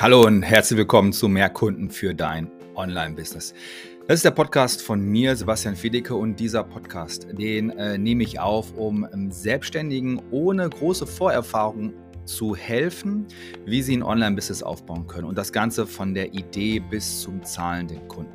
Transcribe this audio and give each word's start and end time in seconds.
Hallo 0.00 0.22
und 0.22 0.40
herzlich 0.40 0.78
willkommen 0.78 1.12
zu 1.12 1.28
Mehr 1.28 1.50
Kunden 1.50 1.90
für 1.90 2.14
dein 2.14 2.50
Online-Business. 2.74 3.52
Das 4.08 4.14
ist 4.14 4.24
der 4.24 4.30
Podcast 4.30 4.80
von 4.80 5.02
mir, 5.02 5.36
Sebastian 5.36 5.76
Fiedecke, 5.76 6.14
und 6.14 6.40
dieser 6.40 6.64
Podcast, 6.64 7.26
den 7.32 7.68
äh, 7.68 7.98
nehme 7.98 8.22
ich 8.22 8.40
auf, 8.40 8.74
um 8.78 9.06
ähm, 9.12 9.30
Selbstständigen 9.30 10.22
ohne 10.30 10.70
große 10.70 11.06
Vorerfahrung 11.06 11.92
zu 12.24 12.56
helfen, 12.56 13.26
wie 13.66 13.82
sie 13.82 13.94
ein 13.98 14.02
Online-Business 14.02 14.62
aufbauen 14.62 15.06
können. 15.06 15.26
Und 15.26 15.36
das 15.36 15.52
Ganze 15.52 15.86
von 15.86 16.14
der 16.14 16.32
Idee 16.32 16.80
bis 16.80 17.20
zum 17.20 17.44
zahlenden 17.44 18.08
Kunden. 18.08 18.32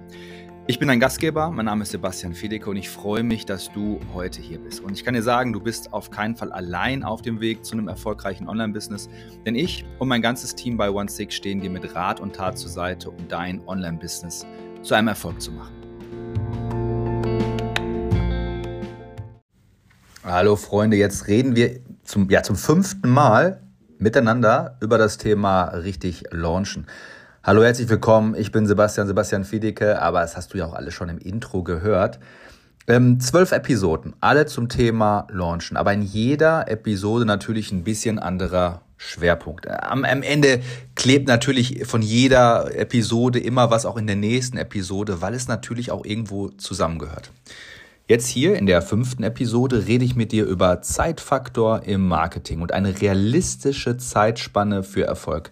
Ich 0.67 0.79
bin 0.79 0.87
dein 0.87 0.99
Gastgeber, 0.99 1.51
mein 1.51 1.65
Name 1.65 1.83
ist 1.83 1.91
Sebastian 1.91 2.33
Fiedecke 2.33 2.67
und 2.71 2.75
ich 2.75 2.89
freue 2.89 3.21
mich, 3.21 3.45
dass 3.45 3.71
du 3.71 3.99
heute 4.15 4.41
hier 4.41 4.57
bist. 4.57 4.79
Und 4.79 4.93
ich 4.93 5.05
kann 5.05 5.13
dir 5.13 5.21
sagen, 5.21 5.53
du 5.53 5.59
bist 5.59 5.93
auf 5.93 6.09
keinen 6.09 6.35
Fall 6.35 6.51
allein 6.51 7.03
auf 7.03 7.21
dem 7.21 7.39
Weg 7.39 7.63
zu 7.63 7.73
einem 7.73 7.87
erfolgreichen 7.87 8.49
Online-Business, 8.49 9.07
denn 9.45 9.53
ich 9.53 9.85
und 9.99 10.07
mein 10.07 10.23
ganzes 10.23 10.55
Team 10.55 10.75
bei 10.75 10.89
OneSix 10.89 11.35
stehen 11.35 11.61
dir 11.61 11.69
mit 11.69 11.93
Rat 11.93 12.19
und 12.19 12.35
Tat 12.35 12.57
zur 12.57 12.71
Seite, 12.71 13.11
um 13.11 13.27
dein 13.27 13.61
Online-Business 13.67 14.47
zu 14.81 14.95
einem 14.95 15.09
Erfolg 15.09 15.39
zu 15.39 15.51
machen. 15.51 15.75
Hallo 20.23 20.55
Freunde, 20.55 20.97
jetzt 20.97 21.27
reden 21.27 21.55
wir 21.55 21.79
zum, 22.05 22.27
ja, 22.31 22.41
zum 22.41 22.55
fünften 22.55 23.11
Mal 23.11 23.61
miteinander 23.99 24.79
über 24.81 24.97
das 24.97 25.19
Thema 25.19 25.65
richtig 25.65 26.23
launchen. 26.31 26.87
Hallo, 27.47 27.63
herzlich 27.63 27.87
willkommen. 27.89 28.33
Ich 28.33 28.51
bin 28.51 28.65
Sebastian, 28.65 29.05
Sebastian 29.05 29.45
Fiedeke, 29.45 30.01
aber 30.01 30.21
das 30.21 30.35
hast 30.35 30.51
du 30.51 30.57
ja 30.57 30.65
auch 30.65 30.73
alles 30.73 30.95
schon 30.95 31.09
im 31.09 31.19
Intro 31.19 31.61
gehört. 31.61 32.17
Ähm, 32.87 33.19
zwölf 33.19 33.51
Episoden, 33.51 34.15
alle 34.19 34.47
zum 34.47 34.67
Thema 34.67 35.27
Launchen, 35.29 35.77
aber 35.77 35.93
in 35.93 36.01
jeder 36.01 36.67
Episode 36.67 37.23
natürlich 37.23 37.71
ein 37.71 37.83
bisschen 37.83 38.17
anderer 38.17 38.81
Schwerpunkt. 38.97 39.69
Am, 39.69 40.05
am 40.05 40.23
Ende 40.23 40.61
klebt 40.95 41.27
natürlich 41.27 41.85
von 41.85 42.01
jeder 42.01 42.75
Episode 42.75 43.37
immer 43.37 43.69
was 43.69 43.85
auch 43.85 43.97
in 43.97 44.07
der 44.07 44.15
nächsten 44.15 44.57
Episode, 44.57 45.21
weil 45.21 45.35
es 45.35 45.47
natürlich 45.47 45.91
auch 45.91 46.03
irgendwo 46.03 46.47
zusammengehört. 46.49 47.29
Jetzt 48.07 48.25
hier 48.25 48.55
in 48.55 48.65
der 48.65 48.81
fünften 48.81 49.21
Episode 49.21 49.85
rede 49.85 50.03
ich 50.03 50.15
mit 50.15 50.31
dir 50.31 50.47
über 50.47 50.81
Zeitfaktor 50.81 51.83
im 51.83 52.07
Marketing 52.07 52.61
und 52.61 52.71
eine 52.71 52.99
realistische 53.01 53.97
Zeitspanne 53.97 54.81
für 54.81 55.03
Erfolg. 55.03 55.51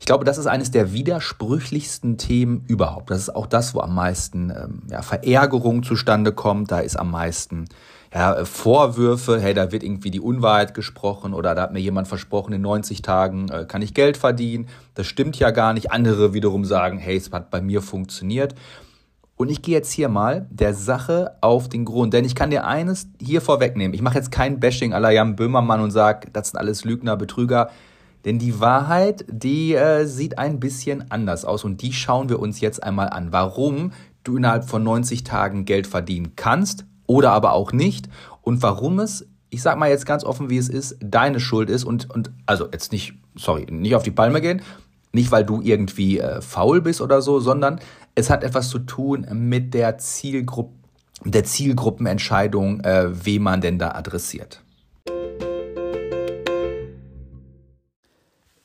Ich 0.00 0.06
glaube, 0.06 0.24
das 0.24 0.38
ist 0.38 0.46
eines 0.46 0.70
der 0.70 0.94
widersprüchlichsten 0.94 2.16
Themen 2.16 2.64
überhaupt. 2.66 3.10
Das 3.10 3.18
ist 3.18 3.36
auch 3.36 3.46
das, 3.46 3.74
wo 3.74 3.80
am 3.80 3.94
meisten 3.94 4.50
ähm, 4.50 4.82
ja, 4.90 5.02
Verärgerung 5.02 5.82
zustande 5.82 6.32
kommt. 6.32 6.72
Da 6.72 6.80
ist 6.80 6.96
am 6.96 7.10
meisten 7.10 7.66
ja, 8.12 8.46
Vorwürfe, 8.46 9.38
hey, 9.38 9.52
da 9.52 9.70
wird 9.72 9.82
irgendwie 9.82 10.10
die 10.10 10.20
Unwahrheit 10.20 10.72
gesprochen 10.72 11.34
oder 11.34 11.54
da 11.54 11.62
hat 11.62 11.72
mir 11.74 11.80
jemand 11.80 12.08
versprochen, 12.08 12.54
in 12.54 12.62
90 12.62 13.02
Tagen 13.02 13.50
äh, 13.50 13.66
kann 13.66 13.82
ich 13.82 13.92
Geld 13.92 14.16
verdienen. 14.16 14.68
Das 14.94 15.06
stimmt 15.06 15.38
ja 15.38 15.50
gar 15.50 15.74
nicht. 15.74 15.92
Andere 15.92 16.32
wiederum 16.32 16.64
sagen, 16.64 16.98
hey, 16.98 17.18
es 17.18 17.30
hat 17.30 17.50
bei 17.50 17.60
mir 17.60 17.82
funktioniert. 17.82 18.54
Und 19.36 19.50
ich 19.50 19.60
gehe 19.60 19.74
jetzt 19.74 19.92
hier 19.92 20.08
mal 20.08 20.46
der 20.50 20.72
Sache 20.72 21.36
auf 21.42 21.68
den 21.68 21.84
Grund, 21.84 22.14
denn 22.14 22.24
ich 22.24 22.34
kann 22.34 22.50
dir 22.50 22.66
eines 22.66 23.08
hier 23.20 23.42
vorwegnehmen. 23.42 23.92
Ich 23.94 24.02
mache 24.02 24.16
jetzt 24.16 24.32
kein 24.32 24.60
Bashing 24.60 24.92
la 24.92 25.10
Jan 25.10 25.36
Böhmermann 25.36 25.80
und 25.80 25.90
sage, 25.90 26.28
das 26.32 26.50
sind 26.50 26.58
alles 26.58 26.84
Lügner, 26.84 27.16
Betrüger. 27.16 27.70
Denn 28.24 28.38
die 28.38 28.60
Wahrheit, 28.60 29.24
die 29.28 29.74
äh, 29.74 30.04
sieht 30.04 30.38
ein 30.38 30.60
bisschen 30.60 31.10
anders 31.10 31.44
aus 31.44 31.64
und 31.64 31.82
die 31.82 31.92
schauen 31.92 32.28
wir 32.28 32.38
uns 32.38 32.60
jetzt 32.60 32.82
einmal 32.82 33.08
an. 33.08 33.32
Warum 33.32 33.92
du 34.24 34.36
innerhalb 34.36 34.64
von 34.64 34.82
90 34.82 35.24
Tagen 35.24 35.64
Geld 35.64 35.86
verdienen 35.86 36.32
kannst 36.36 36.84
oder 37.06 37.32
aber 37.32 37.52
auch 37.52 37.72
nicht 37.72 38.08
und 38.42 38.62
warum 38.62 38.98
es, 38.98 39.26
ich 39.48 39.62
sag 39.62 39.78
mal 39.78 39.88
jetzt 39.88 40.06
ganz 40.06 40.24
offen, 40.24 40.50
wie 40.50 40.58
es 40.58 40.68
ist, 40.68 40.96
deine 41.00 41.40
Schuld 41.40 41.70
ist 41.70 41.84
und, 41.84 42.10
und 42.10 42.30
also 42.46 42.68
jetzt 42.70 42.92
nicht, 42.92 43.14
sorry, 43.36 43.66
nicht 43.70 43.94
auf 43.94 44.02
die 44.02 44.10
Palme 44.10 44.40
gehen, 44.40 44.62
nicht 45.12 45.32
weil 45.32 45.44
du 45.44 45.60
irgendwie 45.62 46.18
äh, 46.20 46.40
faul 46.40 46.82
bist 46.82 47.00
oder 47.00 47.22
so, 47.22 47.40
sondern 47.40 47.80
es 48.14 48.30
hat 48.30 48.44
etwas 48.44 48.68
zu 48.68 48.80
tun 48.80 49.26
mit 49.32 49.74
der 49.74 49.98
Zielgruppe, 49.98 50.74
der 51.24 51.44
Zielgruppenentscheidung, 51.44 52.80
äh, 52.80 53.08
wen 53.24 53.42
man 53.42 53.60
denn 53.60 53.78
da 53.78 53.92
adressiert. 53.92 54.62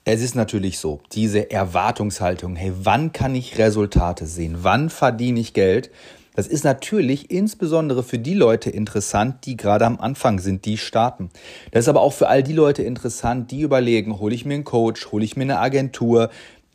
Es 0.08 0.22
ist 0.22 0.36
natürlich 0.36 0.78
so, 0.78 1.02
diese 1.14 1.50
Erwartungshaltung, 1.50 2.56
hey, 2.56 2.72
wann 2.84 3.12
kann 3.12 3.34
ich 3.34 3.58
Resultate 3.58 4.28
sehen? 4.28 4.58
Wann 4.62 4.92
verdiene 4.92 5.40
ich 5.40 5.54
Geld? 5.54 5.90
Das 6.36 6.46
ist 6.46 6.64
natürlich 6.64 7.32
insbesondere 7.32 8.04
für 8.04 8.20
die 8.20 8.36
Leute 8.36 8.70
interessant, 8.70 9.48
die 9.48 9.58
gerade 9.58 9.84
am 9.88 10.00
Anfang 10.00 10.38
sind, 10.38 10.66
die 10.66 10.78
starten. 10.78 11.32
Das 11.72 11.86
ist 11.86 11.90
aber 11.90 12.02
auch 12.02 12.14
für 12.14 12.28
all 12.28 12.44
die 12.44 12.54
Leute 12.54 12.84
interessant, 12.84 13.50
die 13.50 13.62
überlegen, 13.62 14.20
hole 14.20 14.36
ich 14.36 14.46
mir 14.46 14.54
einen 14.54 14.64
Coach, 14.64 15.12
hole 15.12 15.26
ich 15.26 15.38
mir 15.38 15.44
eine 15.44 15.58
Agentur, 15.58 16.30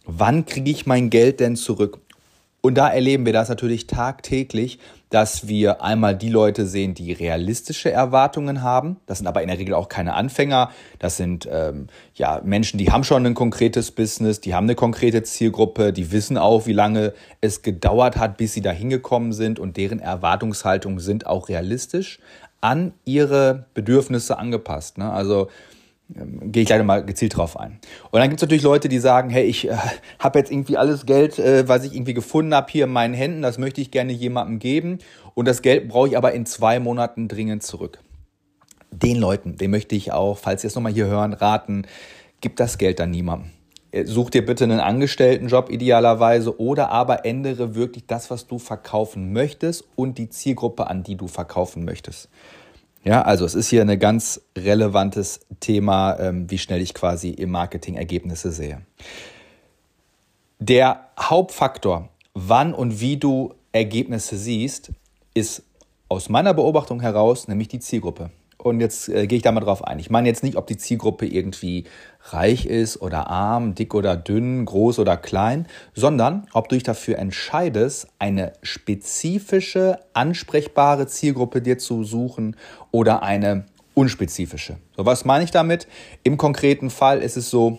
wann 0.06 0.44
kriege 0.44 0.72
ich 0.72 0.86
mein 0.86 1.08
Geld 1.08 1.38
denn 1.38 1.54
zurück? 1.54 2.00
Und 2.62 2.74
da 2.74 2.88
erleben 2.88 3.26
wir 3.26 3.32
das 3.32 3.48
natürlich 3.48 3.86
tagtäglich, 3.86 4.80
dass 5.10 5.48
wir 5.48 5.82
einmal 5.82 6.16
die 6.16 6.28
Leute 6.30 6.66
sehen, 6.66 6.94
die 6.94 7.12
realistische 7.12 7.90
Erwartungen 7.90 8.62
haben. 8.62 8.96
Das 9.06 9.18
sind 9.18 9.26
aber 9.26 9.42
in 9.42 9.48
der 9.48 9.58
Regel 9.58 9.74
auch 9.74 9.88
keine 9.88 10.14
Anfänger. 10.14 10.70
Das 11.00 11.16
sind 11.16 11.48
ähm, 11.50 11.88
ja 12.14 12.40
Menschen, 12.44 12.78
die 12.78 12.90
haben 12.90 13.04
schon 13.04 13.26
ein 13.26 13.34
konkretes 13.34 13.90
Business, 13.90 14.40
die 14.40 14.54
haben 14.54 14.66
eine 14.66 14.76
konkrete 14.76 15.24
Zielgruppe, 15.24 15.92
die 15.92 16.12
wissen 16.12 16.38
auch, 16.38 16.66
wie 16.66 16.72
lange 16.72 17.12
es 17.40 17.62
gedauert 17.62 18.16
hat, 18.16 18.36
bis 18.36 18.54
sie 18.54 18.62
da 18.62 18.70
hingekommen 18.70 19.32
sind 19.32 19.58
und 19.58 19.76
deren 19.76 19.98
Erwartungshaltungen 19.98 21.00
sind 21.00 21.26
auch 21.26 21.48
realistisch 21.48 22.20
an 22.60 22.92
ihre 23.04 23.64
Bedürfnisse 23.74 24.38
angepasst. 24.38 24.98
Ne? 24.98 25.10
Also 25.10 25.48
gehe 26.14 26.62
ich 26.62 26.66
gleich 26.66 26.82
mal 26.82 27.04
gezielt 27.04 27.36
drauf 27.36 27.58
ein. 27.58 27.78
Und 28.10 28.20
dann 28.20 28.28
gibt 28.28 28.40
es 28.40 28.42
natürlich 28.42 28.62
Leute, 28.62 28.88
die 28.88 28.98
sagen, 28.98 29.30
hey, 29.30 29.44
ich 29.44 29.68
äh, 29.68 29.76
habe 30.18 30.38
jetzt 30.38 30.50
irgendwie 30.50 30.76
alles 30.76 31.06
Geld, 31.06 31.38
äh, 31.38 31.68
was 31.68 31.84
ich 31.84 31.94
irgendwie 31.94 32.14
gefunden 32.14 32.54
habe, 32.54 32.70
hier 32.70 32.84
in 32.84 32.92
meinen 32.92 33.14
Händen, 33.14 33.42
das 33.42 33.58
möchte 33.58 33.80
ich 33.80 33.90
gerne 33.90 34.12
jemandem 34.12 34.58
geben 34.58 34.98
und 35.34 35.46
das 35.46 35.62
Geld 35.62 35.88
brauche 35.88 36.08
ich 36.08 36.16
aber 36.16 36.32
in 36.32 36.46
zwei 36.46 36.80
Monaten 36.80 37.28
dringend 37.28 37.62
zurück. 37.62 38.00
Den 38.90 39.16
Leuten, 39.16 39.56
den 39.56 39.70
möchte 39.70 39.94
ich 39.94 40.12
auch, 40.12 40.36
falls 40.36 40.62
Sie 40.62 40.66
es 40.66 40.74
nochmal 40.74 40.92
hier 40.92 41.06
hören, 41.06 41.32
raten, 41.32 41.86
gib 42.40 42.56
das 42.56 42.76
Geld 42.76 42.98
dann 42.98 43.10
niemandem. 43.10 43.50
Äh, 43.92 44.04
such 44.04 44.30
dir 44.30 44.44
bitte 44.44 44.64
einen 44.64 44.80
Angestelltenjob 44.80 45.70
idealerweise 45.70 46.60
oder 46.60 46.90
aber 46.90 47.24
ändere 47.24 47.74
wirklich 47.74 48.06
das, 48.06 48.30
was 48.30 48.46
du 48.46 48.58
verkaufen 48.58 49.32
möchtest 49.32 49.84
und 49.96 50.18
die 50.18 50.28
Zielgruppe, 50.28 50.88
an 50.88 51.02
die 51.02 51.16
du 51.16 51.28
verkaufen 51.28 51.84
möchtest. 51.84 52.28
Ja, 53.02 53.22
also 53.22 53.46
es 53.46 53.54
ist 53.54 53.68
hier 53.68 53.82
ein 53.82 53.98
ganz 53.98 54.42
relevantes 54.56 55.40
Thema, 55.60 56.18
ähm, 56.18 56.50
wie 56.50 56.58
schnell 56.58 56.82
ich 56.82 56.92
quasi 56.92 57.30
im 57.30 57.50
Marketing 57.50 57.96
Ergebnisse 57.96 58.52
sehe. 58.52 58.82
Der 60.58 61.08
Hauptfaktor, 61.18 62.10
wann 62.34 62.74
und 62.74 63.00
wie 63.00 63.16
du 63.16 63.54
Ergebnisse 63.72 64.36
siehst, 64.36 64.92
ist 65.32 65.62
aus 66.08 66.28
meiner 66.28 66.52
Beobachtung 66.52 67.00
heraus 67.00 67.48
nämlich 67.48 67.68
die 67.68 67.80
Zielgruppe. 67.80 68.30
Und 68.62 68.80
jetzt 68.80 69.08
äh, 69.08 69.26
gehe 69.26 69.36
ich 69.36 69.42
da 69.42 69.52
mal 69.52 69.60
drauf 69.60 69.84
ein. 69.84 69.98
Ich 69.98 70.10
meine 70.10 70.28
jetzt 70.28 70.42
nicht, 70.42 70.56
ob 70.56 70.66
die 70.66 70.76
Zielgruppe 70.76 71.26
irgendwie 71.26 71.84
reich 72.24 72.66
ist 72.66 73.00
oder 73.00 73.28
arm, 73.28 73.74
dick 73.74 73.94
oder 73.94 74.16
dünn, 74.16 74.64
groß 74.64 74.98
oder 74.98 75.16
klein, 75.16 75.66
sondern 75.94 76.46
ob 76.52 76.68
du 76.68 76.76
dich 76.76 76.82
dafür 76.82 77.18
entscheidest, 77.18 78.08
eine 78.18 78.52
spezifische, 78.62 79.98
ansprechbare 80.12 81.06
Zielgruppe 81.06 81.62
dir 81.62 81.78
zu 81.78 82.04
suchen 82.04 82.56
oder 82.90 83.22
eine 83.22 83.64
unspezifische. 83.94 84.76
So, 84.96 85.06
was 85.06 85.24
meine 85.24 85.44
ich 85.44 85.50
damit? 85.50 85.86
Im 86.22 86.36
konkreten 86.36 86.90
Fall 86.90 87.20
ist 87.20 87.36
es 87.36 87.50
so, 87.50 87.78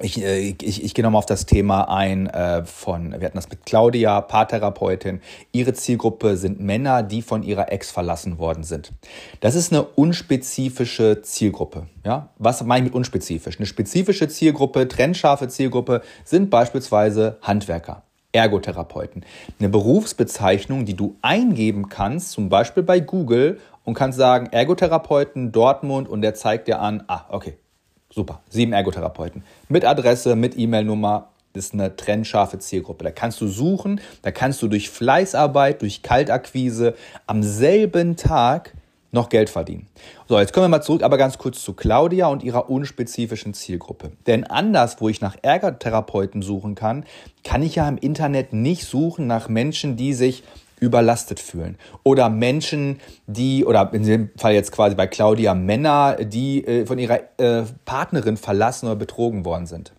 ich, 0.00 0.22
äh, 0.22 0.54
ich, 0.60 0.84
ich 0.84 0.94
gehe 0.94 1.02
nochmal 1.02 1.18
auf 1.20 1.26
das 1.26 1.46
Thema 1.46 1.88
ein 1.88 2.26
äh, 2.26 2.64
von, 2.64 3.12
wir 3.12 3.26
hatten 3.26 3.36
das 3.36 3.48
mit 3.48 3.66
Claudia, 3.66 4.20
Paartherapeutin. 4.20 5.20
Ihre 5.52 5.72
Zielgruppe 5.72 6.36
sind 6.36 6.60
Männer, 6.60 7.02
die 7.02 7.22
von 7.22 7.42
ihrer 7.42 7.72
Ex 7.72 7.90
verlassen 7.90 8.38
worden 8.38 8.64
sind. 8.64 8.92
Das 9.40 9.54
ist 9.54 9.72
eine 9.72 9.82
unspezifische 9.82 11.22
Zielgruppe. 11.22 11.86
Ja? 12.04 12.30
Was 12.38 12.62
meine 12.64 12.86
ich 12.86 12.92
mit 12.92 12.94
unspezifisch? 12.94 13.58
Eine 13.58 13.66
spezifische 13.66 14.28
Zielgruppe, 14.28 14.88
trennscharfe 14.88 15.48
Zielgruppe 15.48 16.02
sind 16.24 16.50
beispielsweise 16.50 17.38
Handwerker. 17.42 18.02
Ergotherapeuten. 18.32 19.24
Eine 19.58 19.70
Berufsbezeichnung, 19.70 20.84
die 20.84 20.94
du 20.94 21.16
eingeben 21.22 21.88
kannst, 21.88 22.32
zum 22.32 22.50
Beispiel 22.50 22.82
bei 22.82 23.00
Google 23.00 23.58
und 23.84 23.94
kannst 23.94 24.18
sagen 24.18 24.48
Ergotherapeuten 24.52 25.50
Dortmund 25.50 26.08
und 26.08 26.20
der 26.20 26.34
zeigt 26.34 26.68
dir 26.68 26.80
an, 26.80 27.04
ah, 27.08 27.24
okay, 27.30 27.56
Super, 28.10 28.40
sieben 28.48 28.72
Ergotherapeuten. 28.72 29.44
Mit 29.68 29.84
Adresse, 29.84 30.34
mit 30.34 30.56
E-Mail-Nummer, 30.56 31.28
das 31.52 31.66
ist 31.66 31.74
eine 31.74 31.94
trennscharfe 31.94 32.58
Zielgruppe. 32.58 33.04
Da 33.04 33.10
kannst 33.10 33.40
du 33.40 33.48
suchen, 33.48 34.00
da 34.22 34.30
kannst 34.30 34.62
du 34.62 34.68
durch 34.68 34.90
Fleißarbeit, 34.90 35.82
durch 35.82 36.02
Kaltakquise 36.02 36.94
am 37.26 37.42
selben 37.42 38.16
Tag 38.16 38.74
noch 39.10 39.28
Geld 39.28 39.50
verdienen. 39.50 39.86
So, 40.26 40.38
jetzt 40.38 40.52
kommen 40.52 40.64
wir 40.64 40.68
mal 40.68 40.82
zurück, 40.82 41.02
aber 41.02 41.16
ganz 41.16 41.38
kurz 41.38 41.62
zu 41.62 41.72
Claudia 41.72 42.28
und 42.28 42.42
ihrer 42.42 42.70
unspezifischen 42.70 43.54
Zielgruppe. 43.54 44.12
Denn 44.26 44.44
anders, 44.44 45.00
wo 45.00 45.08
ich 45.08 45.20
nach 45.20 45.36
Ergotherapeuten 45.42 46.42
suchen 46.42 46.74
kann, 46.74 47.04
kann 47.44 47.62
ich 47.62 47.76
ja 47.76 47.88
im 47.88 47.98
Internet 47.98 48.52
nicht 48.52 48.84
suchen 48.84 49.26
nach 49.26 49.48
Menschen, 49.48 49.96
die 49.96 50.12
sich 50.12 50.44
überlastet 50.80 51.40
fühlen. 51.40 51.76
Oder 52.02 52.28
Menschen, 52.28 53.00
die, 53.26 53.64
oder 53.64 53.90
in 53.92 54.04
dem 54.04 54.30
Fall 54.36 54.54
jetzt 54.54 54.72
quasi 54.72 54.94
bei 54.94 55.06
Claudia, 55.06 55.54
Männer, 55.54 56.16
die 56.20 56.64
äh, 56.64 56.86
von 56.86 56.98
ihrer 56.98 57.20
äh, 57.38 57.64
Partnerin 57.84 58.36
verlassen 58.36 58.86
oder 58.86 58.96
betrogen 58.96 59.44
worden 59.44 59.66
sind. 59.66 59.92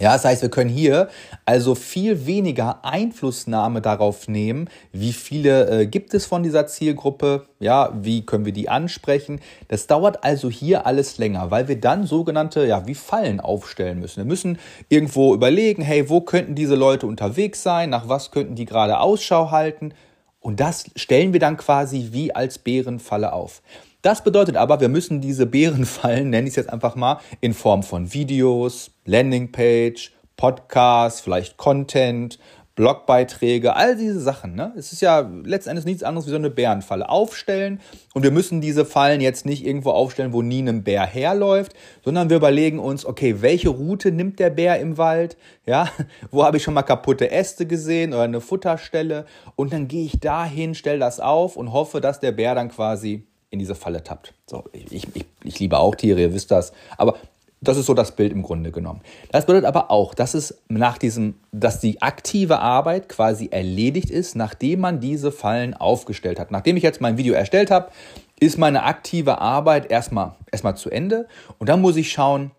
Ja, 0.00 0.12
das 0.12 0.24
heißt, 0.24 0.42
wir 0.42 0.48
können 0.48 0.70
hier 0.70 1.08
also 1.44 1.74
viel 1.74 2.26
weniger 2.26 2.84
Einflussnahme 2.84 3.80
darauf 3.80 4.28
nehmen, 4.28 4.68
wie 4.92 5.12
viele 5.12 5.68
äh, 5.68 5.86
gibt 5.86 6.14
es 6.14 6.24
von 6.24 6.44
dieser 6.44 6.68
Zielgruppe, 6.68 7.46
ja, 7.58 7.92
wie 8.00 8.24
können 8.24 8.44
wir 8.44 8.52
die 8.52 8.68
ansprechen. 8.68 9.40
Das 9.66 9.88
dauert 9.88 10.22
also 10.22 10.48
hier 10.50 10.86
alles 10.86 11.18
länger, 11.18 11.50
weil 11.50 11.66
wir 11.66 11.80
dann 11.80 12.06
sogenannte, 12.06 12.64
ja, 12.64 12.86
wie 12.86 12.94
Fallen 12.94 13.40
aufstellen 13.40 13.98
müssen. 13.98 14.18
Wir 14.18 14.24
müssen 14.24 14.58
irgendwo 14.88 15.34
überlegen, 15.34 15.82
hey, 15.82 16.08
wo 16.08 16.20
könnten 16.20 16.54
diese 16.54 16.76
Leute 16.76 17.06
unterwegs 17.06 17.64
sein, 17.64 17.90
nach 17.90 18.08
was 18.08 18.30
könnten 18.30 18.54
die 18.54 18.66
gerade 18.66 19.00
Ausschau 19.00 19.50
halten. 19.50 19.92
Und 20.40 20.60
das 20.60 20.90
stellen 20.96 21.32
wir 21.32 21.40
dann 21.40 21.56
quasi 21.56 22.08
wie 22.12 22.34
als 22.34 22.58
Bärenfalle 22.58 23.32
auf. 23.32 23.62
Das 24.02 24.22
bedeutet 24.22 24.56
aber, 24.56 24.80
wir 24.80 24.88
müssen 24.88 25.20
diese 25.20 25.46
Bärenfallen, 25.46 26.30
nenne 26.30 26.46
ich 26.46 26.52
es 26.52 26.56
jetzt 26.56 26.72
einfach 26.72 26.94
mal, 26.94 27.20
in 27.40 27.54
Form 27.54 27.82
von 27.82 28.12
Videos, 28.12 28.92
Landingpage, 29.04 30.12
Podcasts, 30.36 31.20
vielleicht 31.20 31.56
Content, 31.56 32.38
Blogbeiträge, 32.78 33.74
all 33.74 33.96
diese 33.96 34.20
Sachen. 34.20 34.54
Ne? 34.54 34.72
Es 34.76 34.92
ist 34.92 35.00
ja 35.00 35.28
letztendlich 35.42 35.84
nichts 35.84 36.04
anderes 36.04 36.28
wie 36.28 36.30
so 36.30 36.36
eine 36.36 36.48
Bärenfalle 36.48 37.08
aufstellen. 37.08 37.80
Und 38.14 38.22
wir 38.22 38.30
müssen 38.30 38.60
diese 38.60 38.84
Fallen 38.84 39.20
jetzt 39.20 39.44
nicht 39.46 39.66
irgendwo 39.66 39.90
aufstellen, 39.90 40.32
wo 40.32 40.42
nie 40.42 40.60
ein 40.60 40.84
Bär 40.84 41.04
herläuft, 41.04 41.72
sondern 42.04 42.30
wir 42.30 42.36
überlegen 42.36 42.78
uns, 42.78 43.04
okay, 43.04 43.42
welche 43.42 43.70
Route 43.70 44.12
nimmt 44.12 44.38
der 44.38 44.50
Bär 44.50 44.78
im 44.78 44.96
Wald? 44.96 45.36
Ja, 45.66 45.88
wo 46.30 46.44
habe 46.44 46.58
ich 46.58 46.62
schon 46.62 46.72
mal 46.72 46.82
kaputte 46.82 47.32
Äste 47.32 47.66
gesehen 47.66 48.12
oder 48.12 48.22
eine 48.22 48.40
Futterstelle? 48.40 49.26
Und 49.56 49.72
dann 49.72 49.88
gehe 49.88 50.04
ich 50.04 50.20
dahin, 50.20 50.76
stelle 50.76 51.00
das 51.00 51.18
auf 51.18 51.56
und 51.56 51.72
hoffe, 51.72 52.00
dass 52.00 52.20
der 52.20 52.30
Bär 52.30 52.54
dann 52.54 52.68
quasi 52.68 53.26
in 53.50 53.58
diese 53.58 53.74
Falle 53.74 54.04
tappt. 54.04 54.34
So, 54.46 54.62
ich, 54.72 55.04
ich, 55.16 55.24
ich 55.42 55.58
liebe 55.58 55.80
auch 55.80 55.96
Tiere, 55.96 56.20
ihr 56.20 56.32
wisst 56.32 56.52
das. 56.52 56.72
Aber 56.96 57.16
das 57.60 57.76
ist 57.76 57.86
so 57.86 57.94
das 57.94 58.12
Bild 58.14 58.32
im 58.32 58.42
Grunde 58.42 58.70
genommen. 58.70 59.00
Das 59.32 59.46
bedeutet 59.46 59.66
aber 59.66 59.90
auch, 59.90 60.14
dass 60.14 60.34
es 60.34 60.62
nach 60.68 60.98
diesem, 60.98 61.34
dass 61.52 61.80
die 61.80 62.00
aktive 62.02 62.60
Arbeit 62.60 63.08
quasi 63.08 63.48
erledigt 63.50 64.10
ist, 64.10 64.36
nachdem 64.36 64.80
man 64.80 65.00
diese 65.00 65.32
Fallen 65.32 65.74
aufgestellt 65.74 66.38
hat. 66.38 66.50
Nachdem 66.50 66.76
ich 66.76 66.82
jetzt 66.82 67.00
mein 67.00 67.18
Video 67.18 67.34
erstellt 67.34 67.70
habe, 67.70 67.90
ist 68.38 68.58
meine 68.58 68.84
aktive 68.84 69.40
Arbeit 69.40 69.90
erstmal, 69.90 70.34
erstmal 70.52 70.76
zu 70.76 70.90
Ende. 70.90 71.26
Und 71.58 71.68
dann 71.68 71.80
muss 71.80 71.96
ich 71.96 72.12
schauen, 72.12 72.52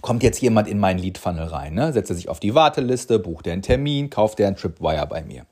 kommt 0.00 0.22
jetzt 0.22 0.40
jemand 0.40 0.68
in 0.68 0.78
meinen 0.78 1.00
Lead 1.00 1.18
Funnel 1.18 1.46
rein, 1.46 1.74
ne? 1.74 1.92
setzt 1.92 2.10
er 2.10 2.16
sich 2.16 2.28
auf 2.28 2.38
die 2.38 2.54
Warteliste, 2.54 3.18
bucht 3.18 3.48
er 3.48 3.54
einen 3.54 3.62
Termin, 3.62 4.10
kauft 4.10 4.38
er 4.38 4.46
einen 4.46 4.56
Tripwire 4.56 5.06
bei 5.08 5.22
mir. 5.22 5.46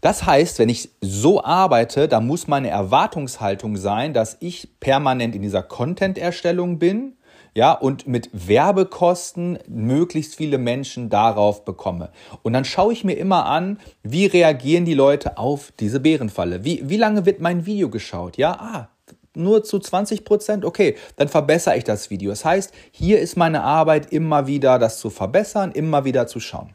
Das 0.00 0.24
heißt, 0.24 0.58
wenn 0.58 0.68
ich 0.68 0.90
so 1.00 1.42
arbeite, 1.42 2.08
dann 2.08 2.26
muss 2.26 2.46
meine 2.46 2.68
Erwartungshaltung 2.68 3.76
sein, 3.76 4.14
dass 4.14 4.36
ich 4.40 4.78
permanent 4.80 5.34
in 5.34 5.42
dieser 5.42 5.62
Content-Erstellung 5.62 6.78
bin, 6.78 7.15
ja, 7.56 7.72
und 7.72 8.06
mit 8.06 8.28
Werbekosten 8.34 9.58
möglichst 9.66 10.36
viele 10.36 10.58
Menschen 10.58 11.08
darauf 11.08 11.64
bekomme. 11.64 12.10
Und 12.42 12.52
dann 12.52 12.66
schaue 12.66 12.92
ich 12.92 13.02
mir 13.02 13.14
immer 13.14 13.46
an, 13.46 13.78
wie 14.02 14.26
reagieren 14.26 14.84
die 14.84 14.92
Leute 14.92 15.38
auf 15.38 15.72
diese 15.80 15.98
Bärenfalle? 15.98 16.64
Wie, 16.64 16.86
wie 16.86 16.98
lange 16.98 17.24
wird 17.24 17.40
mein 17.40 17.64
Video 17.64 17.88
geschaut? 17.88 18.36
Ja, 18.36 18.52
ah, 18.60 18.88
nur 19.32 19.64
zu 19.64 19.78
20 19.78 20.26
Prozent, 20.26 20.66
okay, 20.66 20.96
dann 21.16 21.28
verbessere 21.28 21.78
ich 21.78 21.84
das 21.84 22.10
Video. 22.10 22.28
Das 22.28 22.44
heißt, 22.44 22.74
hier 22.90 23.20
ist 23.20 23.38
meine 23.38 23.62
Arbeit 23.62 24.12
immer 24.12 24.46
wieder, 24.46 24.78
das 24.78 25.00
zu 25.00 25.08
verbessern, 25.08 25.72
immer 25.72 26.04
wieder 26.04 26.26
zu 26.26 26.40
schauen. 26.40 26.74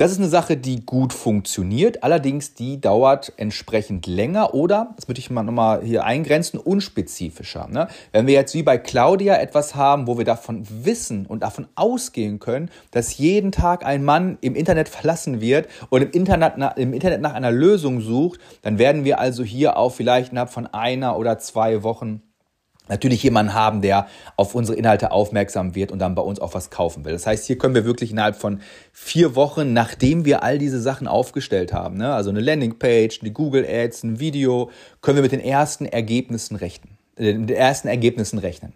Das 0.00 0.10
ist 0.12 0.16
eine 0.16 0.28
Sache, 0.28 0.56
die 0.56 0.86
gut 0.86 1.12
funktioniert, 1.12 2.02
allerdings 2.02 2.54
die 2.54 2.80
dauert 2.80 3.34
entsprechend 3.36 4.06
länger 4.06 4.54
oder, 4.54 4.94
das 4.96 5.08
möchte 5.08 5.20
ich 5.20 5.28
mal 5.28 5.42
nochmal 5.42 5.82
hier 5.82 6.04
eingrenzen, 6.04 6.58
unspezifischer. 6.58 7.68
Ne? 7.68 7.86
Wenn 8.10 8.26
wir 8.26 8.32
jetzt 8.32 8.54
wie 8.54 8.62
bei 8.62 8.78
Claudia 8.78 9.36
etwas 9.36 9.74
haben, 9.74 10.06
wo 10.06 10.16
wir 10.16 10.24
davon 10.24 10.66
wissen 10.70 11.26
und 11.26 11.42
davon 11.42 11.68
ausgehen 11.74 12.38
können, 12.38 12.70
dass 12.92 13.18
jeden 13.18 13.52
Tag 13.52 13.84
ein 13.84 14.02
Mann 14.02 14.38
im 14.40 14.54
Internet 14.54 14.88
verlassen 14.88 15.42
wird 15.42 15.68
und 15.90 16.00
im 16.00 16.10
Internet, 16.12 16.54
im 16.78 16.94
Internet 16.94 17.20
nach 17.20 17.34
einer 17.34 17.52
Lösung 17.52 18.00
sucht, 18.00 18.40
dann 18.62 18.78
werden 18.78 19.04
wir 19.04 19.20
also 19.20 19.44
hier 19.44 19.76
auch 19.76 19.92
vielleicht 19.92 20.32
innerhalb 20.32 20.48
von 20.48 20.66
einer 20.66 21.18
oder 21.18 21.38
zwei 21.38 21.82
Wochen 21.82 22.22
natürlich 22.90 23.22
jemanden 23.22 23.54
haben, 23.54 23.80
der 23.80 24.06
auf 24.36 24.54
unsere 24.54 24.76
Inhalte 24.76 25.12
aufmerksam 25.12 25.74
wird 25.74 25.90
und 25.92 25.98
dann 25.98 26.14
bei 26.14 26.22
uns 26.22 26.40
auch 26.40 26.54
was 26.54 26.70
kaufen 26.70 27.04
will. 27.04 27.12
Das 27.12 27.26
heißt, 27.26 27.46
hier 27.46 27.56
können 27.56 27.74
wir 27.74 27.84
wirklich 27.84 28.10
innerhalb 28.10 28.36
von 28.36 28.60
vier 28.92 29.34
Wochen, 29.36 29.72
nachdem 29.72 30.24
wir 30.24 30.42
all 30.42 30.58
diese 30.58 30.80
Sachen 30.80 31.06
aufgestellt 31.06 31.72
haben, 31.72 31.96
ne, 31.96 32.12
also 32.12 32.30
eine 32.30 32.40
Landingpage, 32.40 33.20
eine 33.22 33.30
Google 33.30 33.64
Ads, 33.66 34.02
ein 34.02 34.20
Video, 34.20 34.70
können 35.00 35.16
wir 35.16 35.22
mit 35.22 35.32
den 35.32 35.40
ersten 35.40 35.86
Ergebnissen 35.86 36.56
rechnen, 36.56 36.98
äh, 37.16 37.32
den 37.32 37.48
ersten 37.48 37.88
Ergebnissen 37.88 38.38
rechnen. 38.38 38.74